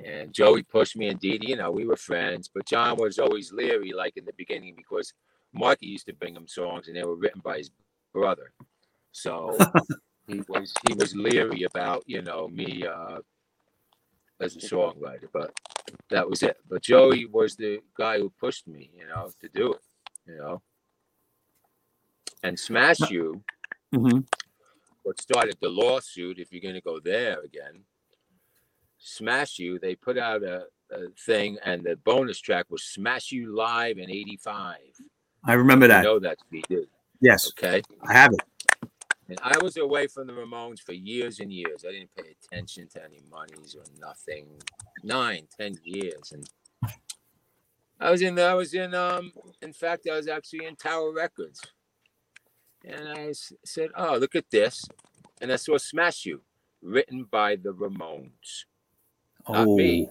And 0.03 0.33
Joey 0.33 0.63
pushed 0.63 0.97
me 0.97 1.07
and 1.07 1.19
Dee 1.19 1.37
Dee, 1.37 1.49
you 1.49 1.55
know, 1.55 1.71
we 1.71 1.85
were 1.85 1.95
friends, 1.95 2.49
but 2.53 2.65
John 2.65 2.97
was 2.97 3.19
always 3.19 3.53
leery, 3.53 3.93
like 3.93 4.17
in 4.17 4.25
the 4.25 4.33
beginning, 4.33 4.75
because 4.75 5.13
Marky 5.53 5.85
used 5.87 6.07
to 6.07 6.13
bring 6.13 6.35
him 6.35 6.47
songs 6.47 6.87
and 6.87 6.97
they 6.97 7.03
were 7.03 7.15
written 7.15 7.41
by 7.43 7.57
his 7.59 7.71
brother. 8.13 8.53
So 9.11 9.57
he 10.27 10.41
was 10.47 10.73
he 10.83 10.93
was 10.93 11.15
leery 11.15 11.63
about, 11.63 12.03
you 12.07 12.21
know, 12.21 12.47
me 12.47 12.85
uh 12.85 13.19
as 14.39 14.55
a 14.55 14.59
songwriter, 14.59 15.27
but 15.31 15.53
that 16.09 16.27
was 16.27 16.41
it. 16.43 16.57
But 16.67 16.81
Joey 16.81 17.25
was 17.25 17.55
the 17.55 17.79
guy 17.97 18.17
who 18.19 18.31
pushed 18.39 18.67
me, 18.67 18.89
you 18.97 19.07
know, 19.07 19.29
to 19.41 19.49
do 19.49 19.73
it, 19.73 19.81
you 20.25 20.37
know. 20.37 20.61
And 22.43 22.59
Smash 22.59 22.99
You 23.11 23.43
hmm 23.93 24.19
what 25.03 25.19
started 25.19 25.57
the 25.61 25.69
lawsuit, 25.69 26.37
if 26.37 26.51
you're 26.51 26.61
going 26.61 26.75
to 26.75 26.81
go 26.81 26.99
there 26.99 27.41
again, 27.41 27.83
Smash 28.99 29.57
You, 29.57 29.79
they 29.79 29.95
put 29.95 30.17
out 30.17 30.43
a, 30.43 30.65
uh, 30.93 30.97
thing, 31.25 31.57
and 31.65 31.83
the 31.83 31.95
bonus 31.95 32.39
track 32.39 32.65
was 32.69 32.83
"Smash 32.83 33.31
You 33.31 33.55
Live" 33.55 33.97
in 33.97 34.09
'85. 34.09 34.77
I 35.45 35.53
remember 35.53 35.87
that. 35.87 36.03
You 36.03 36.03
know 36.03 36.19
that 36.19 36.37
he 36.51 36.63
did. 36.69 36.87
Yes, 37.21 37.49
Okay. 37.51 37.81
I 38.07 38.13
have 38.13 38.31
it. 38.33 38.89
And 39.29 39.39
I 39.43 39.57
was 39.63 39.77
away 39.77 40.07
from 40.07 40.27
the 40.27 40.33
Ramones 40.33 40.79
for 40.81 40.91
years 40.93 41.39
and 41.39 41.53
years. 41.53 41.85
I 41.87 41.91
didn't 41.91 42.09
pay 42.17 42.35
attention 42.43 42.89
to 42.89 43.03
any 43.03 43.21
monies 43.31 43.75
or 43.75 43.83
nothing. 43.99 44.47
Nine, 45.03 45.47
ten 45.57 45.77
years, 45.85 46.33
and 46.33 46.45
I 47.99 48.11
was 48.11 48.21
in. 48.21 48.37
I 48.37 48.55
was 48.55 48.73
in. 48.73 48.93
Um, 48.93 49.31
in 49.61 49.71
fact, 49.71 50.07
I 50.11 50.15
was 50.17 50.27
actually 50.27 50.65
in 50.65 50.75
Tower 50.75 51.13
Records, 51.13 51.61
and 52.83 53.07
I 53.07 53.31
said, 53.63 53.91
"Oh, 53.95 54.17
look 54.17 54.35
at 54.35 54.49
this," 54.51 54.83
and 55.39 55.51
I 55.51 55.55
saw 55.55 55.77
"Smash 55.77 56.25
You," 56.25 56.41
written 56.81 57.23
by 57.23 57.55
the 57.55 57.73
Ramones. 57.73 58.65
Not 59.47 59.67
Oh, 59.67 59.77
me. 59.77 60.09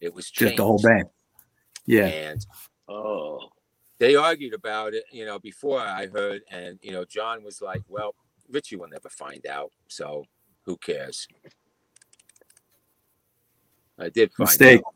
It 0.00 0.14
was 0.14 0.30
just 0.30 0.56
the 0.56 0.62
whole 0.64 0.80
band. 0.80 1.08
Yeah. 1.86 2.06
And 2.06 2.46
Oh. 2.88 3.48
They 3.98 4.16
argued 4.16 4.54
about 4.54 4.94
it, 4.94 5.04
you 5.10 5.24
know, 5.24 5.38
before 5.38 5.80
I 5.80 6.06
heard, 6.06 6.42
and 6.50 6.78
you 6.82 6.92
know, 6.92 7.04
John 7.04 7.42
was 7.42 7.62
like, 7.62 7.82
"Well, 7.88 8.14
Richie 8.50 8.76
will 8.76 8.88
never 8.88 9.08
find 9.08 9.46
out, 9.46 9.72
so 9.88 10.24
who 10.64 10.76
cares?" 10.76 11.26
I 13.98 14.10
did 14.10 14.32
find 14.32 14.48
Mistake. 14.48 14.82
out. 14.86 14.94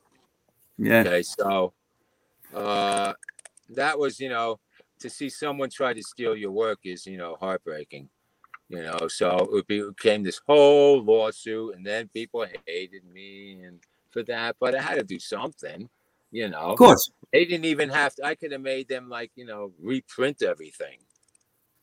Yeah. 0.78 1.00
Okay, 1.00 1.22
so 1.22 1.72
uh, 2.54 3.12
that 3.70 3.98
was, 3.98 4.20
you 4.20 4.28
know, 4.28 4.58
to 4.98 5.10
see 5.10 5.28
someone 5.28 5.70
try 5.70 5.92
to 5.92 6.02
steal 6.02 6.36
your 6.36 6.50
work 6.50 6.80
is, 6.84 7.06
you 7.06 7.16
know, 7.16 7.36
heartbreaking. 7.40 8.08
You 8.68 8.82
know, 8.82 9.08
so 9.08 9.48
it 9.54 9.66
became 9.66 10.22
this 10.22 10.40
whole 10.46 11.02
lawsuit, 11.02 11.74
and 11.74 11.84
then 11.84 12.08
people 12.08 12.46
hated 12.66 13.02
me 13.12 13.62
and 13.64 13.80
for 14.10 14.22
that, 14.24 14.56
but 14.60 14.74
I 14.74 14.82
had 14.82 14.96
to 14.96 15.02
do 15.02 15.18
something. 15.18 15.88
You 16.32 16.48
know, 16.48 16.58
Of 16.70 16.78
course. 16.78 17.10
they 17.32 17.44
didn't 17.44 17.64
even 17.64 17.88
have 17.88 18.14
to. 18.16 18.24
I 18.24 18.34
could 18.36 18.52
have 18.52 18.60
made 18.60 18.88
them 18.88 19.08
like 19.08 19.32
you 19.34 19.44
know 19.44 19.72
reprint 19.80 20.42
everything, 20.42 20.98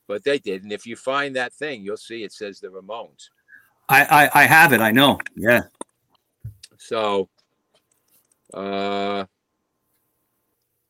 but 0.06 0.24
they 0.24 0.38
didn't. 0.38 0.72
If 0.72 0.86
you 0.86 0.96
find 0.96 1.36
that 1.36 1.52
thing, 1.52 1.82
you'll 1.82 1.96
see 1.98 2.24
it 2.24 2.32
says 2.32 2.58
the 2.60 2.68
Ramones. 2.68 3.28
I, 3.90 4.04
I 4.04 4.42
I 4.42 4.44
have 4.44 4.72
it. 4.72 4.80
I 4.80 4.90
know. 4.90 5.18
Yeah. 5.36 5.60
So, 6.78 7.28
uh, 8.54 9.24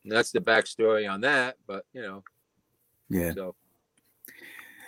that's 0.04 0.30
the 0.32 0.40
backstory 0.40 1.10
on 1.10 1.20
that. 1.22 1.56
But 1.66 1.84
you 1.92 2.02
know, 2.02 2.22
Yeah. 3.08 3.32
so 3.34 3.54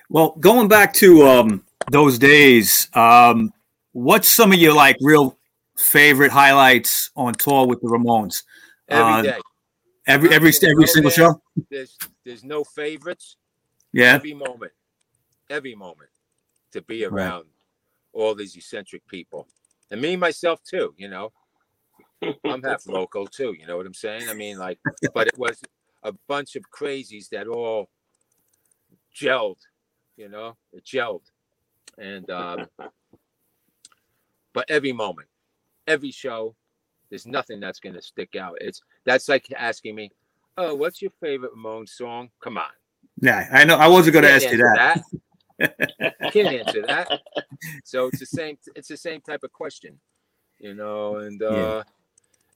Well, 0.09 0.37
going 0.39 0.69
back 0.69 0.93
to 0.95 1.27
um, 1.27 1.65
those 1.91 2.19
days, 2.19 2.89
um, 2.95 3.53
what's 3.93 4.33
some 4.35 4.53
of 4.53 4.59
your 4.59 4.75
like 4.75 4.97
real 5.01 5.39
favorite 5.81 6.31
highlights 6.31 7.11
on 7.17 7.33
tour 7.35 7.67
with 7.67 7.81
the 7.81 7.89
Ramones? 7.89 8.45
every 8.89 9.13
Uh, 9.13 9.23
day 9.23 9.41
Every 10.07 10.29
every 10.33 10.53
every 10.67 10.87
single 10.87 11.11
show. 11.11 11.41
there's 11.71 11.97
there's 12.25 12.43
no 12.43 12.65
favorites. 12.65 13.37
Yeah. 13.93 14.15
Every 14.15 14.35
moment, 14.35 14.73
every 15.51 15.75
moment, 15.75 16.11
to 16.73 16.81
be 16.83 17.05
Right. 17.05 17.13
around 17.13 17.47
all 18.13 18.35
these 18.35 18.57
eccentric 18.57 19.07
people, 19.07 19.47
and 19.91 20.01
me 20.01 20.17
myself 20.17 20.63
too. 20.65 20.95
You 20.97 21.09
know, 21.09 21.33
I'm 22.45 22.63
half 22.63 22.87
local 22.89 23.27
too. 23.27 23.55
You 23.59 23.67
know 23.67 23.77
what 23.77 23.87
I'm 23.87 23.95
saying? 23.95 24.29
I 24.29 24.35
mean, 24.35 24.59
like, 24.59 24.79
but 25.15 25.29
it 25.29 25.39
was 25.39 25.61
a 26.03 26.13
bunch 26.27 26.57
of 26.57 26.65
crazies 26.77 27.29
that 27.29 27.47
all 27.47 27.89
gelled. 29.15 29.61
You 30.17 30.29
know, 30.29 30.57
it 30.73 30.85
gelled, 30.85 31.23
and 31.99 32.29
um, 32.31 32.67
but 34.53 34.69
every 34.69 34.93
moment, 34.93 35.29
every 35.91 36.11
show, 36.13 36.55
there's 37.09 37.27
nothing 37.27 37.61
that's 37.61 37.81
gonna 37.81 38.03
stick 38.03 38.37
out. 38.37 38.57
It's 38.61 38.81
that's 39.05 39.29
like 39.29 39.53
asking 39.57 39.95
me, 39.97 40.11
"Oh, 40.57 40.75
what's 40.75 41.03
your 41.03 41.13
favorite 41.21 41.53
Ramon 41.53 41.87
song?" 41.87 42.31
Come 42.43 42.57
on. 42.59 42.71
Yeah. 43.21 43.49
I 43.53 43.65
know. 43.65 43.77
I 43.77 43.89
wasn't 43.89 44.15
going 44.15 44.25
to 44.25 44.31
ask 44.31 44.51
you 44.51 44.59
that. 44.59 45.03
that. 45.59 46.33
Can't 46.33 46.49
answer 46.49 46.83
that. 46.87 47.09
So 47.85 48.07
it's 48.07 48.21
the 48.21 48.27
same. 48.27 48.57
It's 48.75 48.89
the 48.89 48.97
same 48.97 49.21
type 49.21 49.43
of 49.43 49.53
question, 49.53 49.99
you 50.59 50.75
know. 50.75 51.17
And 51.17 51.43
uh, 51.43 51.55
Yeah. 51.55 51.83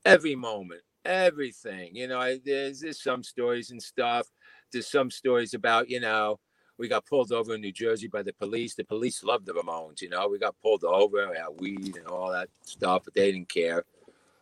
every 0.07 0.35
moment, 0.35 0.81
everything, 1.05 1.95
you 1.95 2.07
know. 2.09 2.21
I, 2.21 2.39
there's 2.45 2.81
there's 2.81 3.03
some 3.03 3.23
stories 3.23 3.73
and 3.73 3.83
stuff. 3.83 4.27
There's 4.73 4.91
some 4.91 5.11
stories 5.11 5.53
about 5.53 5.91
you 5.91 6.01
know 6.01 6.39
we 6.79 6.89
got 6.89 7.07
pulled 7.07 7.33
over 7.33 7.55
in 7.55 7.61
New 7.61 7.73
Jersey 7.73 8.09
by 8.09 8.23
the 8.23 8.33
police. 8.33 8.75
The 8.75 8.85
police 8.85 9.23
loved 9.23 9.47
the 9.47 9.53
Ramones, 9.53 10.03
you 10.03 10.09
know. 10.09 10.29
We 10.29 10.39
got 10.39 10.57
pulled 10.61 10.85
over, 10.85 11.31
we 11.31 11.37
had 11.37 11.61
weed 11.61 11.97
and 11.97 12.07
all 12.07 12.33
that 12.33 12.49
stuff, 12.63 13.03
but 13.05 13.15
they 13.15 13.31
didn't 13.33 13.49
care. 13.49 13.85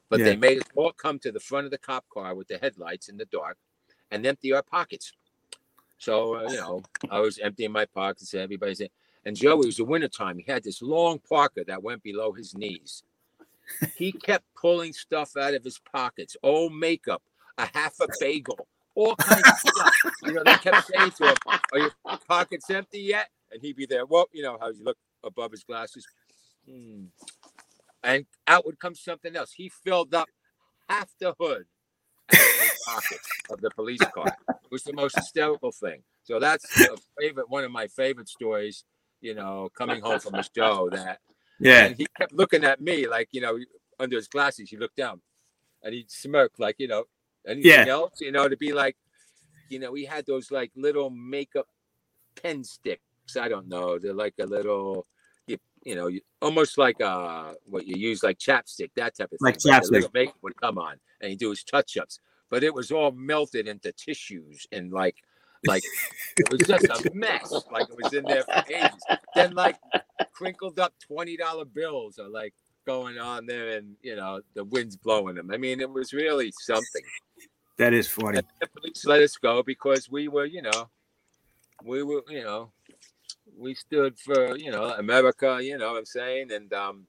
But 0.09 0.21
Yeah. 0.21 0.27
they 0.27 0.37
made 0.37 0.59
us 0.59 0.69
all 0.75 0.93
come 0.93 1.19
to 1.21 1.33
the 1.33 1.41
front 1.41 1.67
of 1.67 1.71
the 1.71 1.79
cop 1.79 2.09
car 2.09 2.35
with 2.35 2.49
the 2.49 2.59
headlights 2.59 3.09
in 3.09 3.17
the 3.17 3.27
dark 3.27 3.59
and 4.11 4.27
empty 4.27 4.53
our 4.53 4.63
pockets. 4.63 5.13
So, 5.99 6.37
uh, 6.37 6.51
you 6.51 6.57
know, 6.57 6.83
I 7.11 7.21
was 7.21 7.39
emptying 7.39 7.73
my 7.73 7.87
pockets. 7.87 8.35
Everybody's 8.35 8.81
in. 8.81 8.89
And 9.25 9.37
Joe, 9.37 9.63
it 9.63 9.67
was 9.67 9.77
the 9.77 9.85
wintertime. 9.85 10.39
He 10.39 10.51
had 10.51 10.65
this 10.65 10.83
long 10.83 11.21
parka 11.21 11.65
that 11.65 11.83
went 11.83 12.03
below 12.03 12.33
his 12.33 12.55
knees. 12.57 13.05
He 13.95 14.11
kept 14.11 14.45
pulling 14.55 14.93
stuff 14.93 15.37
out 15.37 15.55
of 15.55 15.63
his 15.63 15.79
pockets, 15.79 16.37
old 16.43 16.75
makeup, 16.75 17.23
a 17.57 17.67
half 17.73 17.95
a 18.01 18.09
bagel, 18.19 18.67
all 18.95 19.15
kinds 19.17 19.43
of 19.49 19.59
stuff. 19.59 19.95
You 20.23 20.33
know, 20.35 20.43
they 20.45 20.55
kept 20.55 20.87
saying 20.87 21.11
to 21.13 21.29
him, 21.29 21.37
Are 21.73 21.79
your 21.79 21.91
pockets 22.29 22.69
empty 22.71 23.01
yet? 23.01 23.29
And 23.51 23.61
he'd 23.61 23.77
be 23.77 23.87
there. 23.87 24.07
Well, 24.07 24.27
you 24.33 24.43
know 24.43 24.57
how 24.61 24.69
you 24.69 24.83
look 24.85 24.99
above 25.25 25.51
his 25.53 25.65
glasses. 25.65 26.07
Hmm. 26.69 27.05
And 28.05 28.27
out 28.47 28.67
would 28.67 28.79
come 28.79 28.95
something 28.95 29.37
else. 29.37 29.53
He 29.53 29.69
filled 29.69 30.15
up 30.15 30.29
half 30.89 31.11
the 31.21 31.35
hood 31.39 31.65
of 32.33 33.03
of 33.51 33.61
the 33.61 33.71
police 33.71 34.01
car. 34.15 34.27
It 34.49 34.71
was 34.71 34.83
the 34.83 34.93
most 34.93 35.17
hysterical 35.17 35.73
thing. 35.73 36.03
So 36.25 36.39
that's 36.41 36.65
a 36.81 36.97
favorite, 37.21 37.49
one 37.51 37.65
of 37.65 37.71
my 37.71 37.87
favorite 37.89 38.29
stories. 38.29 38.85
You 39.21 39.35
know, 39.35 39.69
coming 39.77 40.01
home 40.01 40.19
from 40.19 40.35
a 40.35 40.43
show 40.43 40.91
that, 40.91 41.21
Yeah. 41.61 41.85
and 41.87 41.97
he 41.97 42.07
kept 42.19 42.33
looking 42.33 42.65
at 42.65 42.81
me 42.81 43.07
like, 43.07 43.29
you 43.31 43.41
know, 43.41 43.57
under 44.01 44.17
his 44.17 44.27
glasses. 44.27 44.69
He 44.69 44.77
looked 44.77 44.97
down, 44.97 45.21
and 45.85 45.95
he'd 45.95 46.11
smirk 46.11 46.53
like, 46.59 46.75
you 46.81 46.89
know, 46.89 47.05
anything 47.47 47.71
Yeah. 47.71 47.87
else, 47.87 48.21
you 48.21 48.33
know, 48.33 48.49
to 48.49 48.57
be 48.57 48.73
like, 48.73 48.97
you 49.69 49.79
know, 49.79 49.91
we 49.91 50.05
had 50.05 50.27
those 50.27 50.51
like 50.51 50.71
little 50.77 51.11
makeup 51.11 51.67
pen 52.41 52.65
sticks. 52.65 53.03
I 53.41 53.49
don't 53.49 53.69
know. 53.69 53.99
They're 53.99 54.13
like 54.13 54.35
a 54.41 54.47
little, 54.47 55.07
you, 55.47 55.57
you 55.85 55.95
know, 55.95 56.09
you, 56.09 56.21
almost 56.41 56.77
like 56.79 57.01
uh 57.01 57.55
what 57.65 57.87
you 57.87 57.97
use 57.97 58.23
like 58.23 58.39
chapstick, 58.39 58.91
that 58.97 59.17
type 59.17 59.31
of 59.33 59.39
thing. 59.39 59.39
Like 59.41 59.59
chapstick. 59.59 60.13
makeup 60.13 60.37
would 60.43 60.57
come 60.61 60.79
on, 60.79 60.97
and 61.21 61.31
he 61.31 61.37
do 61.37 61.51
his 61.51 61.65
touch 61.65 61.97
ups. 61.97 62.19
But 62.51 62.63
it 62.63 62.75
was 62.75 62.91
all 62.91 63.13
melted 63.13 63.67
into 63.67 63.93
tissues 63.93 64.67
and 64.73 64.93
like, 64.93 65.17
like 65.67 65.83
it 66.37 66.51
was 66.51 66.61
just 66.69 66.85
a 66.85 67.11
mess. 67.15 67.51
Like 67.71 67.89
it 67.89 67.97
was 68.03 68.13
in 68.13 68.25
there 68.25 68.43
for 68.43 68.63
ages. 68.69 69.03
Then 69.35 69.55
like 69.55 69.77
crinkled 70.35 70.79
up 70.79 70.93
twenty 71.01 71.37
dollar 71.37 71.65
bills 71.65 72.19
are 72.19 72.29
like 72.29 72.53
going 72.87 73.19
on 73.19 73.47
there, 73.47 73.77
and 73.77 73.97
you 74.03 74.17
know 74.17 74.41
the 74.55 74.65
wind's 74.65 74.97
blowing 74.97 75.37
them. 75.37 75.51
I 75.53 75.57
mean, 75.57 75.81
it 75.81 75.91
was 75.91 76.13
really 76.13 76.53
something. 76.53 77.03
That 77.79 77.93
is 77.93 78.09
funny. 78.09 78.39
And 78.39 78.47
the 78.61 78.69
police 78.69 79.05
let 79.05 79.23
us 79.23 79.37
go 79.37 79.63
because 79.63 80.11
we 80.11 80.29
were, 80.29 80.45
you 80.45 80.63
know, 80.63 80.91
we 81.85 82.03
were, 82.03 82.23
you 82.29 82.43
know, 82.43 82.71
we 83.59 83.75
stood 83.75 84.19
for, 84.19 84.57
you 84.57 84.71
know, 84.71 84.95
America, 84.95 85.59
you 85.61 85.79
know 85.79 85.93
what 85.93 85.99
I'm 85.99 86.05
saying? 86.05 86.53
And 86.53 86.73
um 86.73 87.07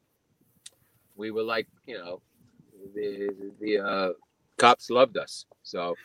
we 1.15 1.31
were 1.31 1.43
like, 1.43 1.67
you 1.85 1.97
know, 1.97 2.21
the 2.95 3.29
the 3.59 3.79
uh 3.79 4.13
cops 4.57 4.89
loved 4.89 5.17
us. 5.17 5.45
So 5.63 5.95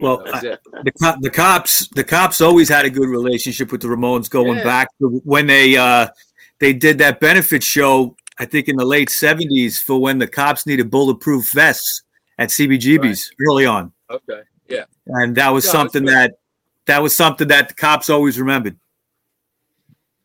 Well, 0.00 0.24
that 0.24 0.60
the 0.84 0.92
co- 0.92 1.16
the 1.20 1.30
cops 1.30 1.88
the 1.88 2.04
cops 2.04 2.40
always 2.40 2.68
had 2.68 2.84
a 2.84 2.90
good 2.90 3.08
relationship 3.08 3.72
with 3.72 3.82
the 3.82 3.88
Ramones 3.88 4.30
going 4.30 4.58
Yeah. 4.58 4.64
back 4.64 4.88
to 5.00 5.20
when 5.24 5.46
they 5.46 5.76
uh 5.76 6.08
they 6.60 6.72
did 6.72 6.98
that 6.98 7.20
benefit 7.20 7.62
show 7.62 8.16
I 8.38 8.44
think 8.46 8.68
in 8.68 8.76
the 8.76 8.84
late 8.84 9.08
70s 9.08 9.78
for 9.78 10.00
when 10.00 10.18
the 10.18 10.26
cops 10.26 10.66
needed 10.66 10.90
bulletproof 10.90 11.50
vests 11.52 12.02
at 12.38 12.48
CBGB's 12.50 13.30
early 13.48 13.66
on 13.66 13.92
Okay. 14.10 14.42
Yeah. 14.68 14.84
and 15.06 15.34
that 15.36 15.50
was 15.50 15.64
No, 15.66 15.72
something 15.72 16.04
that 16.06 16.34
that 16.86 17.02
was 17.02 17.14
something 17.16 17.48
that 17.48 17.68
the 17.68 17.74
cops 17.74 18.08
always 18.10 18.38
remembered 18.38 18.78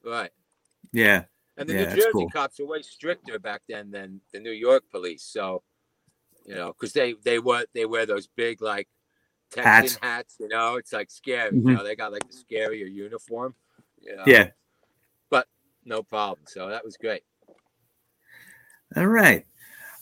Right. 0.03 0.31
yeah 0.93 1.25
And 1.57 1.67
the 1.67 1.73
Yeah, 1.73 1.79
New 1.89 1.95
Jersey 1.95 2.11
cool. 2.13 2.29
cops 2.29 2.59
were 2.59 2.65
way 2.67 2.81
stricter 2.81 3.39
back 3.39 3.61
then 3.67 3.91
than 3.91 4.21
the 4.31 4.39
New 4.39 4.51
York 4.51 4.83
police. 4.91 5.23
So, 5.23 5.63
you 6.45 6.55
know, 6.55 6.67
because 6.67 6.93
they 6.93 7.13
they 7.23 7.39
wear 7.39 7.65
they 7.73 7.85
wear 7.85 8.05
those 8.05 8.27
big 8.27 8.61
like 8.61 8.87
Texan 9.51 9.71
Hats. 9.73 9.97
hats. 10.01 10.35
You 10.39 10.47
know, 10.49 10.75
it's 10.75 10.93
like 10.93 11.09
scary. 11.09 11.51
Mhm. 11.51 11.67
You 11.69 11.75
know, 11.77 11.83
they 11.83 11.95
got 11.95 12.11
like 12.13 12.23
the 12.29 12.37
scarier 12.37 12.89
uniform. 12.91 13.55
You 13.99 14.15
know? 14.15 14.23
yeah 14.27 14.51
But 15.29 15.47
no 15.83 16.03
problem. 16.03 16.45
So 16.47 16.69
that 16.69 16.85
was 16.85 16.95
great. 16.95 17.23
All 18.95 19.07
right. 19.07 19.45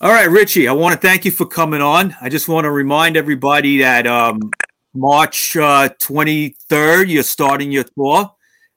All 0.02 0.12
right, 0.12 0.30
Richie, 0.30 0.68
I 0.68 0.74
want 0.74 0.94
to 0.94 1.00
thank 1.00 1.26
you 1.26 1.32
for 1.32 1.46
coming 1.46 1.82
on. 1.82 2.16
I 2.22 2.30
just 2.30 2.48
want 2.48 2.66
to 2.66 2.72
remind 2.72 3.16
everybody 3.18 3.78
that 3.80 4.06
um, 4.06 4.52
March 4.94 5.56
uh, 5.56 5.90
23rd, 6.02 7.10
you're 7.10 7.24
starting 7.24 7.72
your 7.72 7.86
tour. 7.86 8.32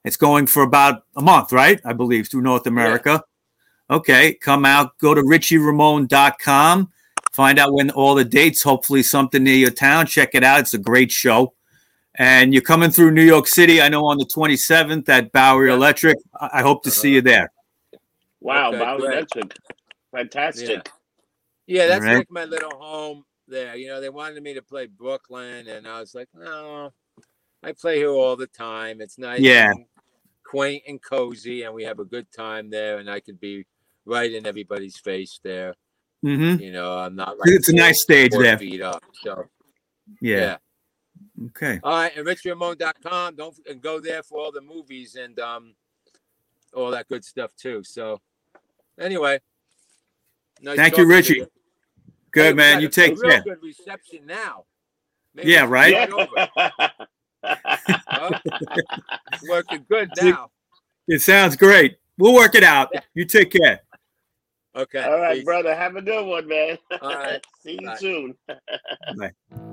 It's 0.05 0.17
going 0.17 0.47
for 0.47 0.63
about 0.63 1.03
a 1.17 1.21
month, 1.21 1.51
right? 1.51 1.79
I 1.83 1.93
believe, 1.93 2.29
through 2.29 2.41
North 2.41 2.67
America. 2.67 3.21
Okay, 3.91 4.33
come 4.35 4.65
out, 4.65 4.97
go 4.99 5.13
to 5.13 5.21
richieramone.com, 5.21 6.91
Find 7.31 7.59
out 7.59 7.73
when 7.73 7.89
all 7.91 8.15
the 8.15 8.25
dates. 8.25 8.63
Hopefully, 8.63 9.03
something 9.03 9.43
near 9.43 9.55
your 9.55 9.71
town. 9.71 10.05
Check 10.07 10.31
it 10.33 10.43
out. 10.43 10.61
It's 10.61 10.73
a 10.73 10.77
great 10.79 11.11
show. 11.11 11.53
And 12.15 12.53
you're 12.53 12.63
coming 12.63 12.89
through 12.91 13.11
New 13.11 13.23
York 13.23 13.47
City. 13.47 13.81
I 13.81 13.87
know 13.87 14.05
on 14.05 14.17
the 14.17 14.25
27th 14.25 15.07
at 15.09 15.31
Bowery 15.31 15.69
Yeah. 15.69 15.75
Electric. 15.75 16.17
I 16.39 16.49
I 16.53 16.61
hope 16.63 16.83
to 16.83 16.91
see 16.91 17.13
you 17.13 17.21
there. 17.21 17.51
Wow, 18.41 18.69
Okay, 18.69 18.79
Bowery. 18.79 19.13
Electric. 19.13 19.55
Fantastic. 20.11 20.89
Yeah, 21.67 21.87
that's 21.87 22.01
Alright. 22.01 22.17
like 22.17 22.31
my 22.31 22.45
little 22.45 22.75
home 22.75 23.23
there. 23.47 23.75
You 23.75 23.87
know, 23.87 24.01
they 24.01 24.09
wanted 24.09 24.41
me 24.41 24.53
to 24.55 24.61
play 24.61 24.87
Brooklyn, 24.87 25.67
and 25.67 25.87
I 25.87 25.99
was 25.99 26.15
like, 26.15 26.27
no, 26.33 26.91
I 27.63 27.73
play 27.73 27.97
here 27.97 28.09
all 28.09 28.35
the 28.35 28.47
time. 28.47 29.01
It's 29.01 29.17
nice, 29.17 29.41
Yeah. 29.41 29.71
and 29.71 29.85
quaint 30.43 30.83
and 30.87 31.01
cozy, 31.01 31.63
and 31.63 31.73
we 31.73 31.83
have 31.83 31.99
a 31.99 32.05
good 32.05 32.31
time 32.31 32.69
there. 32.69 32.97
And 32.97 33.09
I 33.09 33.19
could 33.19 33.39
be 33.39 33.65
right 34.05 34.31
in 34.31 34.47
everybody's 34.47 34.97
face 34.97 35.39
there. 35.43 35.75
hmm 36.21 36.55
You 36.55 36.71
know, 36.71 36.97
I'm 36.97 37.15
not. 37.15 37.35
It's 37.45 37.69
a 37.69 37.73
nice 37.73 38.01
stage 38.01 38.31
there. 38.31 38.57
Feet 38.57 38.81
up. 38.81 39.03
So 39.23 39.45
Yeah. 40.21 40.37
yeah. 40.39 40.57
Okay. 41.47 41.79
All 41.83 41.93
right, 41.93 42.17
and 42.17 42.25
richieramone.com. 42.25 43.35
Don't 43.35 43.55
and 43.69 43.81
go 43.81 43.99
there 43.99 44.23
for 44.23 44.39
all 44.39 44.51
the 44.51 44.61
movies 44.61 45.15
and 45.15 45.39
um 45.39 45.75
all 46.73 46.91
that 46.91 47.07
good 47.07 47.23
stuff 47.23 47.51
too. 47.55 47.83
So 47.83 48.19
anyway, 48.99 49.39
nice 50.61 50.75
Thank 50.77 50.97
you, 50.97 51.03
talking 51.03 51.09
Richie. 51.09 51.39
Hey, 51.39 51.45
Good 52.31 52.55
we 52.55 52.57
man. 52.57 52.81
You 52.81 52.87
a- 52.87 52.91
take 52.91 53.13
a 53.13 53.15
real 53.15 53.31
care. 53.31 53.41
Good 53.41 53.63
reception 53.63 54.25
now. 54.25 54.65
Yeah, 55.35 55.65
right? 55.65 55.93
right 55.93 56.11
over. 56.11 56.49
Huh? 57.43 58.39
It's 59.31 59.47
working 59.47 59.85
good 59.89 60.09
now. 60.17 60.51
It 61.07 61.21
sounds 61.21 61.55
great. 61.55 61.97
We'll 62.17 62.33
work 62.33 62.55
it 62.55 62.63
out. 62.63 62.91
You 63.13 63.25
take 63.25 63.51
care. 63.51 63.81
Okay. 64.75 65.01
All 65.03 65.19
right, 65.19 65.37
peace. 65.37 65.45
brother. 65.45 65.75
Have 65.75 65.95
a 65.95 66.01
good 66.01 66.25
one, 66.25 66.47
man. 66.47 66.77
All 67.01 67.15
right. 67.15 67.43
See 67.63 67.77
you 67.79 67.87
Bye. 67.87 67.95
soon. 67.95 68.35
Bye. 69.17 69.65